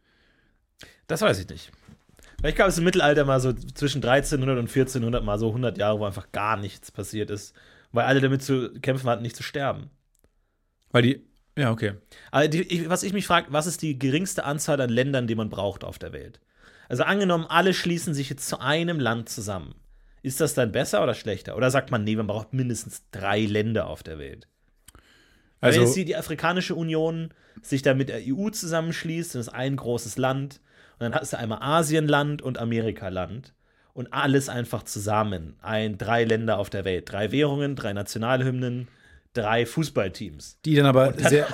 [1.06, 1.70] Das weiß ich nicht.
[2.42, 5.48] Weil Ich glaube, es ist im Mittelalter mal so zwischen 1300 und 1400 mal so
[5.48, 7.54] 100 Jahre, wo einfach gar nichts passiert ist.
[7.92, 9.90] Weil alle damit zu kämpfen hatten, nicht zu sterben.
[10.90, 11.26] Weil die,
[11.56, 11.94] ja, okay.
[12.30, 15.34] Aber die, ich, was ich mich frage, was ist die geringste Anzahl an Ländern, die
[15.34, 16.40] man braucht auf der Welt?
[16.88, 19.74] Also angenommen, alle schließen sich jetzt zu einem Land zusammen.
[20.22, 21.56] Ist das dann besser oder schlechter?
[21.56, 24.46] Oder sagt man, nee, man braucht mindestens drei Länder auf der Welt?
[25.60, 29.48] Also, Wenn jetzt die, die Afrikanische Union sich da mit der EU zusammenschließt, dann ist
[29.48, 30.60] ein großes Land.
[31.02, 33.52] Dann hast du einmal Asienland und Amerikaland.
[33.94, 35.54] Und alles einfach zusammen.
[35.60, 37.12] Ein, drei Länder auf der Welt.
[37.12, 38.88] Drei Währungen, drei Nationalhymnen,
[39.34, 40.60] drei Fußballteams.
[40.64, 41.46] die dann aber Dann sehr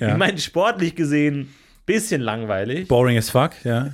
[0.00, 0.08] Ja.
[0.08, 1.54] Ich meine, sportlich gesehen,
[1.86, 2.88] bisschen langweilig.
[2.88, 3.92] boring as fuck, ja.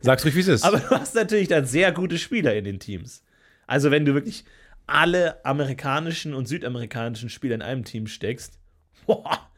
[0.00, 0.64] Sag's ruhig, wie es ist.
[0.64, 3.22] Aber du hast natürlich dann sehr gute Spieler in den Teams.
[3.66, 4.44] Also, wenn du wirklich
[4.86, 8.58] alle amerikanischen und südamerikanischen Spieler in einem Team steckst,
[9.06, 9.50] boah,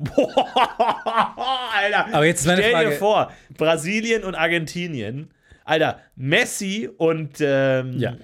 [0.00, 2.06] boah, Alter.
[2.14, 5.30] Aber jetzt meine stell dir Frage- vor, Brasilien und Argentinien,
[5.64, 8.16] Alter, Messi und ähm, ja.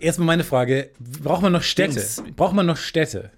[0.00, 0.90] Erstmal meine Frage:
[1.22, 1.94] Braucht man noch Städte?
[1.94, 2.22] Dings.
[2.34, 3.30] Braucht man noch Städte?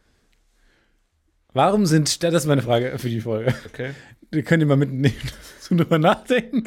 [1.53, 3.55] Warum sind Städte, das ist meine Frage für die Folge.
[3.66, 3.91] Okay.
[4.33, 5.14] Ihr könnt ihr mal mitnehmen,
[5.61, 6.64] so drüber nachdenken.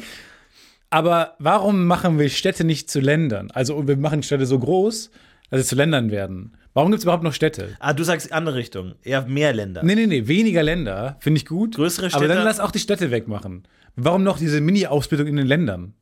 [0.90, 3.50] Aber warum machen wir Städte nicht zu Ländern?
[3.50, 5.10] Also wir machen Städte so groß,
[5.50, 6.56] dass sie zu Ländern werden.
[6.78, 7.74] Warum gibt es überhaupt noch Städte?
[7.80, 9.82] Ah, du sagst andere Richtung, eher mehr Länder.
[9.82, 11.74] Nee, nee, nee, weniger Länder, finde ich gut.
[11.74, 12.44] Größere Aber dann Städte?
[12.44, 13.66] lass auch die Städte wegmachen.
[13.96, 15.94] Warum noch diese Mini-Aufsplittung in den Ländern?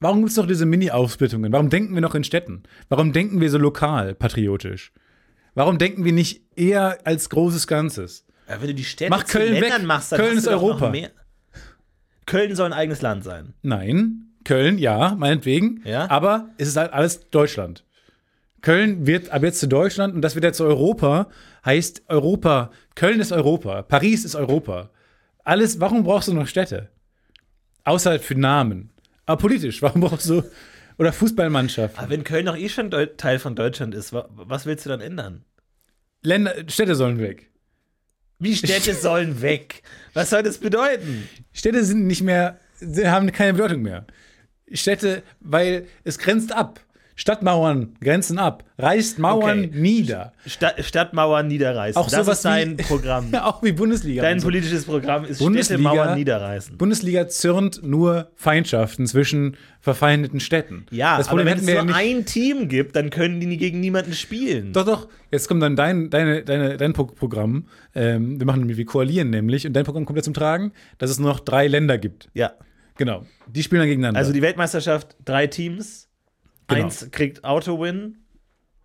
[0.00, 1.50] Warum gibt es noch diese Mini-Aufsplittungen?
[1.50, 2.64] Warum denken wir noch in Städten?
[2.90, 4.92] Warum denken wir so lokal, patriotisch?
[5.54, 8.26] Warum denken wir nicht eher als großes Ganzes?
[8.50, 9.86] Ja, wenn du die Städte Mach Köln Ländern weg.
[9.86, 10.92] machst, dann Köln ist Europa.
[12.26, 13.54] Köln soll ein eigenes Land sein.
[13.62, 15.80] Nein, Köln, ja, meinetwegen.
[15.86, 16.10] Ja?
[16.10, 17.86] Aber es ist halt alles Deutschland.
[18.62, 21.28] Köln wird ab jetzt zu Deutschland und das wird jetzt zu Europa.
[21.64, 24.90] Heißt Europa, Köln ist Europa, Paris ist Europa.
[25.44, 26.88] Alles, warum brauchst du noch Städte?
[27.84, 28.90] Außer für Namen.
[29.26, 30.44] Aber politisch, warum brauchst du.
[30.98, 31.98] Oder Fußballmannschaft.
[31.98, 34.90] Aber wenn Köln doch eh schon Deu Teil von Deutschland ist, wa was willst du
[34.90, 35.44] dann ändern?
[36.22, 37.50] Länder, Städte sollen weg.
[38.38, 39.82] Wie Städte sollen weg?
[40.14, 41.28] Was soll das bedeuten?
[41.52, 44.06] Städte sind nicht mehr, sie haben keine Bedeutung mehr.
[44.72, 46.80] Städte, weil es grenzt ab.
[47.14, 48.64] Stadtmauern grenzen ab.
[48.78, 49.70] Reißt Mauern Okay.
[49.74, 50.32] nieder.
[50.46, 52.00] Sta Stadtmauern niederreißen.
[52.00, 53.32] Auch das sowas ist dein wie- Programm.
[53.42, 54.22] Auch wie Bundesliga.
[54.22, 54.46] Dein so.
[54.46, 56.76] politisches Programm ist Bundesliga- niederreißen.
[56.78, 60.86] Bundesliga zürnt nur Feindschaften zwischen verfeindeten Städten.
[60.90, 63.56] Ja, das aber Problem wenn es nur ja ein Team gibt, dann können die nie
[63.56, 64.72] gegen niemanden spielen.
[64.72, 65.08] Doch, doch.
[65.30, 67.66] Jetzt kommt dann dein, deine, deine, dein Pro- Programm.
[67.94, 69.66] Ähm, wir machen nämlich, wir koalieren nämlich.
[69.66, 72.28] Und dein Programm kommt ja zum Tragen, dass es nur noch drei Länder gibt.
[72.34, 72.52] Ja.
[72.96, 73.24] Genau.
[73.48, 74.18] Die spielen dann gegeneinander.
[74.18, 76.08] Also die Weltmeisterschaft, drei Teams.
[76.68, 76.84] Genau.
[76.84, 78.18] Eins kriegt Auto-Win.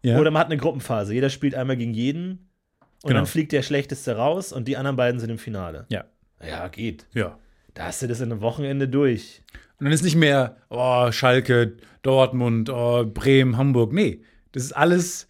[0.02, 0.20] ja.
[0.20, 1.14] Oder man hat eine Gruppenphase.
[1.14, 2.50] Jeder spielt einmal gegen jeden.
[3.04, 3.20] Und Genau.
[3.20, 5.86] dann fliegt der Schlechteste raus und die anderen beiden sind im Finale.
[5.90, 6.06] ja.
[6.48, 7.08] Ja, geht.
[7.14, 7.40] Ja.
[7.74, 9.42] Da hast du das in einem Wochenende durch.
[9.80, 13.92] Und dann ist nicht mehr, oh, Schalke, Dortmund, oh, Bremen, Hamburg.
[13.92, 14.22] Nee,
[14.52, 15.28] das ist alles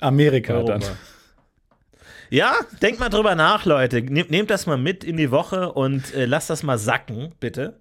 [0.00, 0.82] Amerika dann.
[0.82, 0.96] Europa.
[2.30, 4.02] Ja, denkt mal drüber nach, Leute.
[4.02, 7.78] Nehmt, nehmt das mal mit in die Woche und äh, lasst das mal sacken, bitte.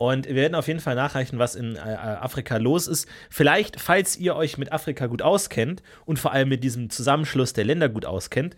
[0.00, 0.06] Ja.
[0.06, 3.08] Und wir werden auf jeden Fall nachreichen, was in äh, Afrika los ist.
[3.30, 7.64] Vielleicht, falls ihr euch mit Afrika gut auskennt und vor allem mit diesem Zusammenschluss der
[7.64, 8.56] Länder gut auskennt,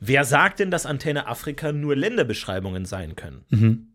[0.00, 3.44] wer sagt denn, dass Antenne Afrika nur Länderbeschreibungen sein können?
[3.50, 3.88] Mhm.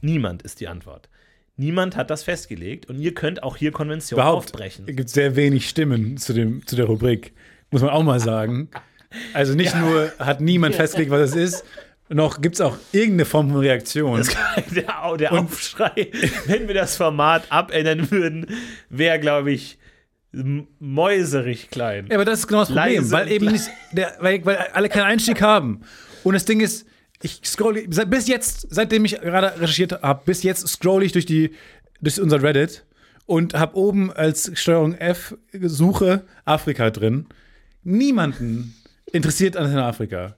[0.00, 1.08] Niemand ist die Antwort.
[1.56, 4.84] Niemand hat das festgelegt und ihr könnt auch hier Konventionen Überhaupt aufbrechen.
[4.86, 7.32] gibt es sehr wenig Stimmen zu, dem, zu der Rubrik.
[7.70, 8.68] Muss man auch mal sagen.
[9.32, 11.64] Also nicht nur hat niemand festgelegt, was es ist,
[12.08, 14.22] noch gibt es auch irgendeine Form von Reaktion.
[14.74, 16.10] Der, der Aufschrei,
[16.46, 18.46] wenn wir das Format abändern würden,
[18.90, 19.78] wäre, glaube ich,
[20.78, 22.06] mäuserig klein.
[22.10, 24.88] Ja, aber das ist genau das Problem, Leise weil eben nicht, der, weil, weil alle
[24.88, 25.80] keinen Einstieg haben.
[26.24, 26.86] Und das Ding ist,
[27.22, 31.26] ich scroll seit- bis jetzt, seitdem ich gerade recherchiert habe, bis jetzt scroll ich durch
[31.26, 31.52] die
[32.02, 32.84] durch unser Reddit
[33.24, 37.26] und habe oben als Steuerung F Suche Afrika drin.
[37.84, 38.74] Niemanden
[39.12, 40.36] interessiert an Afrika.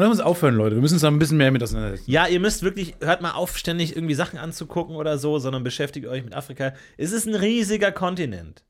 [0.00, 0.76] Und dann wir aufhören, Leute.
[0.76, 2.10] Wir müssen uns da ein bisschen mehr mit auseinandersetzen.
[2.10, 6.06] Ja, ihr müsst wirklich, hört mal auf, ständig irgendwie Sachen anzugucken oder so, sondern beschäftigt
[6.06, 6.72] euch mit Afrika.
[6.96, 8.64] Es ist ein riesiger Kontinent.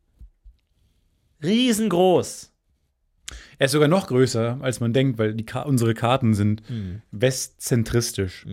[1.40, 2.50] Riesengroß.
[3.60, 6.64] Er ist sogar noch größer, als man denkt, weil Ka unsere Karten sind
[7.12, 8.44] westzentristisch.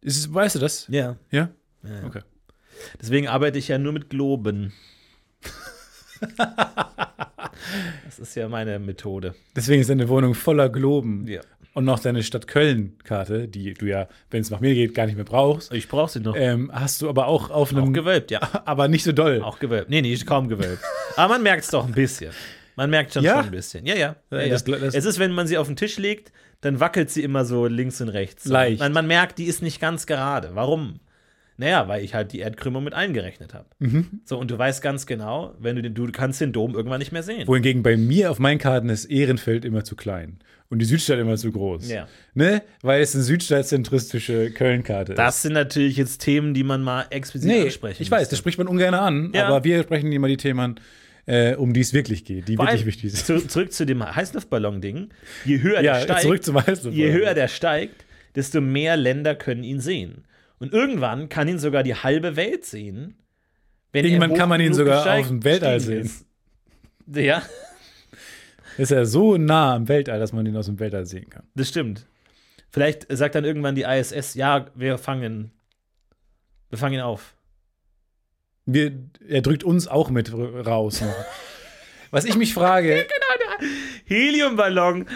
[0.00, 0.86] Ist, es- weißt du das?
[0.88, 1.16] Ja.
[1.30, 1.50] Ja?
[1.82, 2.06] ja.
[2.06, 2.22] Okay.
[2.98, 4.72] Deswegen arbeite ich ja nur mit Globen.
[8.06, 9.34] das ist ja meine Methode.
[9.54, 11.26] Deswegen ist deine Wohnung voller Globen.
[11.26, 11.42] Ja.
[11.72, 15.14] Und noch deine Stadt Köln-Karte, die du ja, wenn es nach mir geht, gar nicht
[15.14, 15.72] mehr brauchst.
[15.72, 16.34] Ich brauche sie noch.
[16.36, 17.92] Ähm, hast du aber auch auf auch einem.
[17.92, 18.40] gewölbt, ja.
[18.64, 19.40] aber nicht so doll.
[19.42, 19.88] Auch gewölbt.
[19.88, 20.82] Nee, nee, kaum gewölbt.
[21.16, 22.32] Aber man merkt es doch ein bisschen.
[22.76, 23.36] Man merkt schon, Ja?
[23.36, 23.86] schon ein bisschen.
[23.86, 24.16] Ja, ja.
[24.30, 24.48] ja, Ja, ja.
[24.50, 27.44] das- das- es ist, wenn man sie auf den Tisch legt, dann wackelt sie immer
[27.44, 28.46] so links und rechts.
[28.46, 28.80] Leicht.
[28.80, 30.50] Man, man merkt, die ist nicht ganz gerade.
[30.54, 30.98] Warum?
[31.56, 33.66] Naja, weil ich halt die Erdkrümmung mit eingerechnet habe.
[33.80, 34.22] Mhm.
[34.24, 37.12] So, und du weißt ganz genau, wenn du den, du kannst den Dom irgendwann nicht
[37.12, 37.46] mehr sehen.
[37.46, 40.38] Wohingegen bei mir auf meinen Karten ist Ehrenfeld immer zu klein
[40.70, 41.88] und die Südstadt immer zu groß.
[41.90, 42.08] Ja.
[42.34, 42.62] Ne?
[42.82, 45.18] Weil es eine südstadtzentristische Köln-Karte ist.
[45.18, 48.32] Das sind natürlich jetzt Themen, die man mal explizit nee, ansprechen ich weiß, müsste.
[48.32, 49.46] das spricht man ungern an, Ja.
[49.48, 50.78] aber wir sprechen immer die Themen,
[51.26, 53.26] äh, um die es wirklich geht, die Vor wirklich wichtig sind.
[53.40, 55.10] zu, zurück zu dem Heißluftballon-Ding.
[55.44, 58.04] Je höher Ja, der steigt, zurück zum je höher der steigt,
[58.34, 60.24] desto mehr Länder können ihn sehen.
[60.60, 63.14] Und irgendwann kann ihn sogar die halbe Welt sehen.
[63.92, 66.02] Wenn Irgendwann kann man ihn sogar auf dem Weltall sehen.
[66.02, 66.24] ist.
[67.12, 67.42] Ja,
[68.80, 71.44] ist ja so nah am Weltall, dass man ihn aus dem Weltall sehen kann.
[71.54, 72.06] das stimmt.
[72.70, 75.50] Vielleicht sagt dann irgendwann die ISS, ja, wir fangen,
[76.68, 77.34] wir fangen ihn auf.
[78.64, 78.92] Wir,
[79.28, 81.02] er drückt uns auch mit raus.
[82.12, 83.08] Was ich mich frage,
[84.04, 85.06] Heliumballon,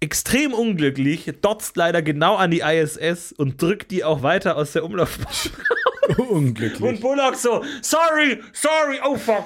[0.00, 4.84] extrem unglücklich, dotzt leider genau an die ISS und drückt die auch weiter aus der
[4.84, 5.32] Umlaufbahn.
[6.28, 6.82] unglücklich.
[6.82, 9.44] Und Bullock so, sorry, sorry, oh fuck.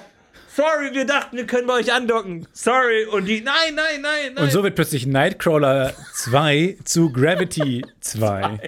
[0.56, 2.46] Sorry, wir dachten, wir können bei euch andocken.
[2.52, 3.06] Sorry.
[3.06, 4.44] Und die, nein, nein, nein, nein.
[4.44, 8.60] Und so wird plötzlich Nightcrawler 2 zu Gravity 2.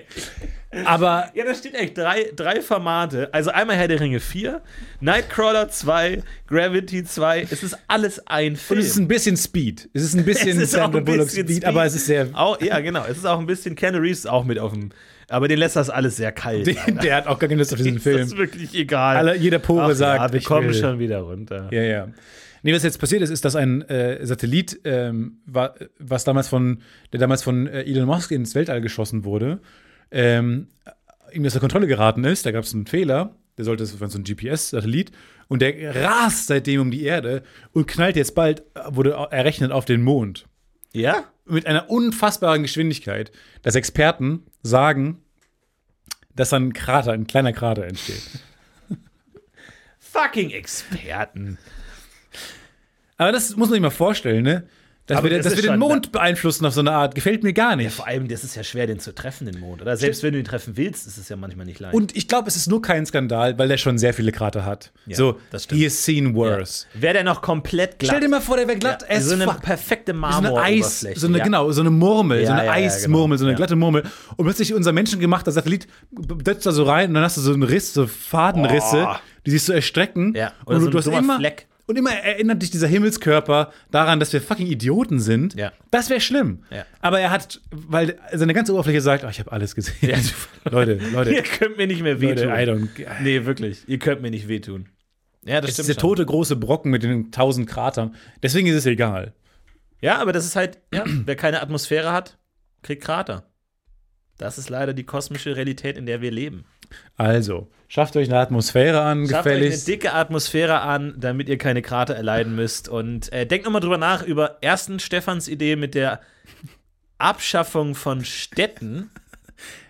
[0.84, 3.32] Aber ja, da steht echt drei, drei Formate.
[3.32, 4.62] Also einmal Herr der Ringe 4,
[5.00, 7.46] Nightcrawler 2, Gravity 2.
[7.50, 8.80] Es ist alles ein und Film.
[8.80, 9.88] es ist ein bisschen Speed.
[9.94, 11.64] Es ist ein bisschen Sandra Bullock Speed, Speed.
[11.64, 12.28] aber es ist sehr.
[12.34, 13.04] auch, ja, genau.
[13.04, 14.90] Es ist auch ein bisschen Keanu Reeves auch mit auf dem.
[15.28, 16.66] Aber den lässt das alles sehr kalt.
[16.66, 18.20] Der, der hat auch gar keine Lust auf diesen Das Film.
[18.20, 19.16] ist wirklich egal.
[19.16, 20.74] Alle, jeder Pore Ach, sagt, ja, wir ich kommen will.
[20.74, 21.68] schon wieder runter.
[21.72, 22.08] Ja, ja.
[22.62, 26.80] Nee, was jetzt passiert ist, ist, dass ein äh, Satellit, ähm, war, was damals von,
[27.12, 29.60] der damals von äh, Elon Musk ins Weltall geschossen wurde,
[30.10, 30.68] ähm,
[31.32, 32.46] ihm aus der Kontrolle geraten ist.
[32.46, 33.34] Da gab es einen Fehler.
[33.58, 35.12] Der sollte, das war so ein GPS-Satellit.
[35.48, 40.02] Und der rast seitdem um die Erde und knallt jetzt bald, wurde errechnet, auf den
[40.02, 40.46] Mond.
[40.92, 41.24] Ja?
[41.44, 43.32] Mit einer unfassbaren Geschwindigkeit,
[43.62, 45.22] dass Experten sagen,
[46.34, 48.22] dass dann ein Krater, ein kleiner Krater entsteht.
[49.98, 51.58] Fucking Experten.
[53.16, 54.68] Aber das muss man sich mal vorstellen, ne?
[55.06, 57.14] Dass Aber wir, das dass wir den schon- Mond beeinflussen auf so eine Art.
[57.14, 57.92] Gefällt mir gar Ja, nicht.
[57.92, 59.80] vor allem, das ist ja schwer, den zu treffen, den Mond.
[59.80, 61.94] Oder selbst wenn du ihn treffen willst, ist es ja manchmal nicht leicht.
[61.94, 64.90] Und ich glaube, es ist nur kein Skandal, weil der schon sehr viele Krater hat.
[65.06, 65.38] Ja, so,
[65.70, 66.86] he has seen worse.
[66.94, 68.10] Wäre der noch komplett glatt.
[68.16, 71.28] Stell dir mal vor, der wäre glatt ja, so eine perfekte so eine Eis, so
[71.28, 71.44] eine, ja.
[71.44, 73.38] genau, so eine Murmel, so Ja, eine ja, ja, Eismurmel, genau.
[73.38, 73.56] so eine Ja.
[73.58, 74.02] glatte Murmel.
[74.36, 75.86] Und plötzlich unser menschengemachter Satellit
[76.44, 79.14] setzt da so rein und dann hast du so einen Riss, so Fadenrisse, Oh.
[79.46, 80.34] die sich so erstrecken.
[80.34, 81.66] Ja, oder und so du ein hast immer, Fleck.
[81.86, 85.54] Und immer erinnert dich dieser Himmelskörper daran, dass wir fucking Idioten sind.
[85.54, 85.72] Ja.
[85.92, 86.64] Das wäre schlimm.
[86.70, 86.84] Ja.
[87.00, 89.96] Aber er hat, weil seine ganze Oberfläche sagt, oh, ich habe alles gesehen.
[90.10, 90.16] Ja.
[90.70, 92.52] Leute, Leute, Ihr könnt mir nicht mehr Leute, wehtun.
[92.52, 93.22] I don't.
[93.22, 93.88] nee, wirklich.
[93.88, 94.88] Ihr könnt mir nicht wehtun.
[95.44, 96.10] Ja, das Es ist stimmt der schon.
[96.10, 98.16] tote große Brocken mit den tausend Kratern.
[98.42, 99.32] Deswegen ist es egal.
[100.00, 102.36] Ja, aber das ist halt, ja, wer keine Atmosphäre hat,
[102.82, 103.48] kriegt Krater.
[104.38, 106.64] Das ist leider die kosmische Realität, in der wir leben.
[107.16, 109.88] Also, schafft euch eine Atmosphäre an, Schafft euch eine gefälligst.
[109.88, 112.88] dicke Atmosphäre an, damit ihr keine Krater erleiden müsst.
[112.88, 116.20] Und äh, denkt nochmal drüber nach über ersten Stefans Idee mit der
[117.18, 119.10] Abschaffung von Städten.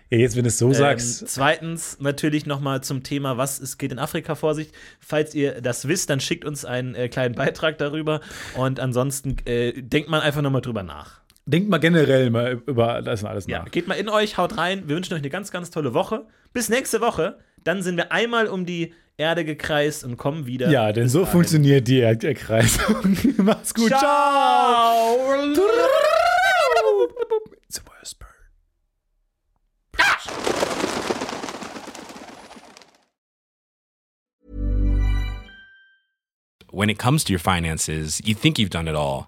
[0.09, 1.27] Ja, jetzt, wenn du es so Ähm, sagst.
[1.27, 4.71] zweitens natürlich nochmal zum Thema, was es geht in Afrika vor sich.
[5.01, 8.21] Falls ihr das wisst, dann schickt uns einen äh, kleinen Beitrag darüber.
[8.55, 11.16] Und ansonsten äh, denkt man einfach nochmal drüber nach.
[11.49, 13.71] Denkt mal generell mal über das und alles Ja, nach.
[13.71, 14.83] geht mal in euch, haut rein.
[14.89, 16.25] Wir wünschen euch eine ganz, ganz tolle Woche.
[16.51, 17.39] Bis nächste Woche.
[17.63, 20.69] Dann sind wir einmal um die Erde gekreist und kommen wieder.
[20.69, 21.31] Ja, denn so dahin.
[21.31, 23.15] funktioniert die Er- Erkreisung.
[23.37, 23.87] Macht's gut.
[23.87, 25.15] Ciao.
[27.69, 28.27] It's a bird.
[36.71, 39.27] when it comes to your finances, you think you've done it all.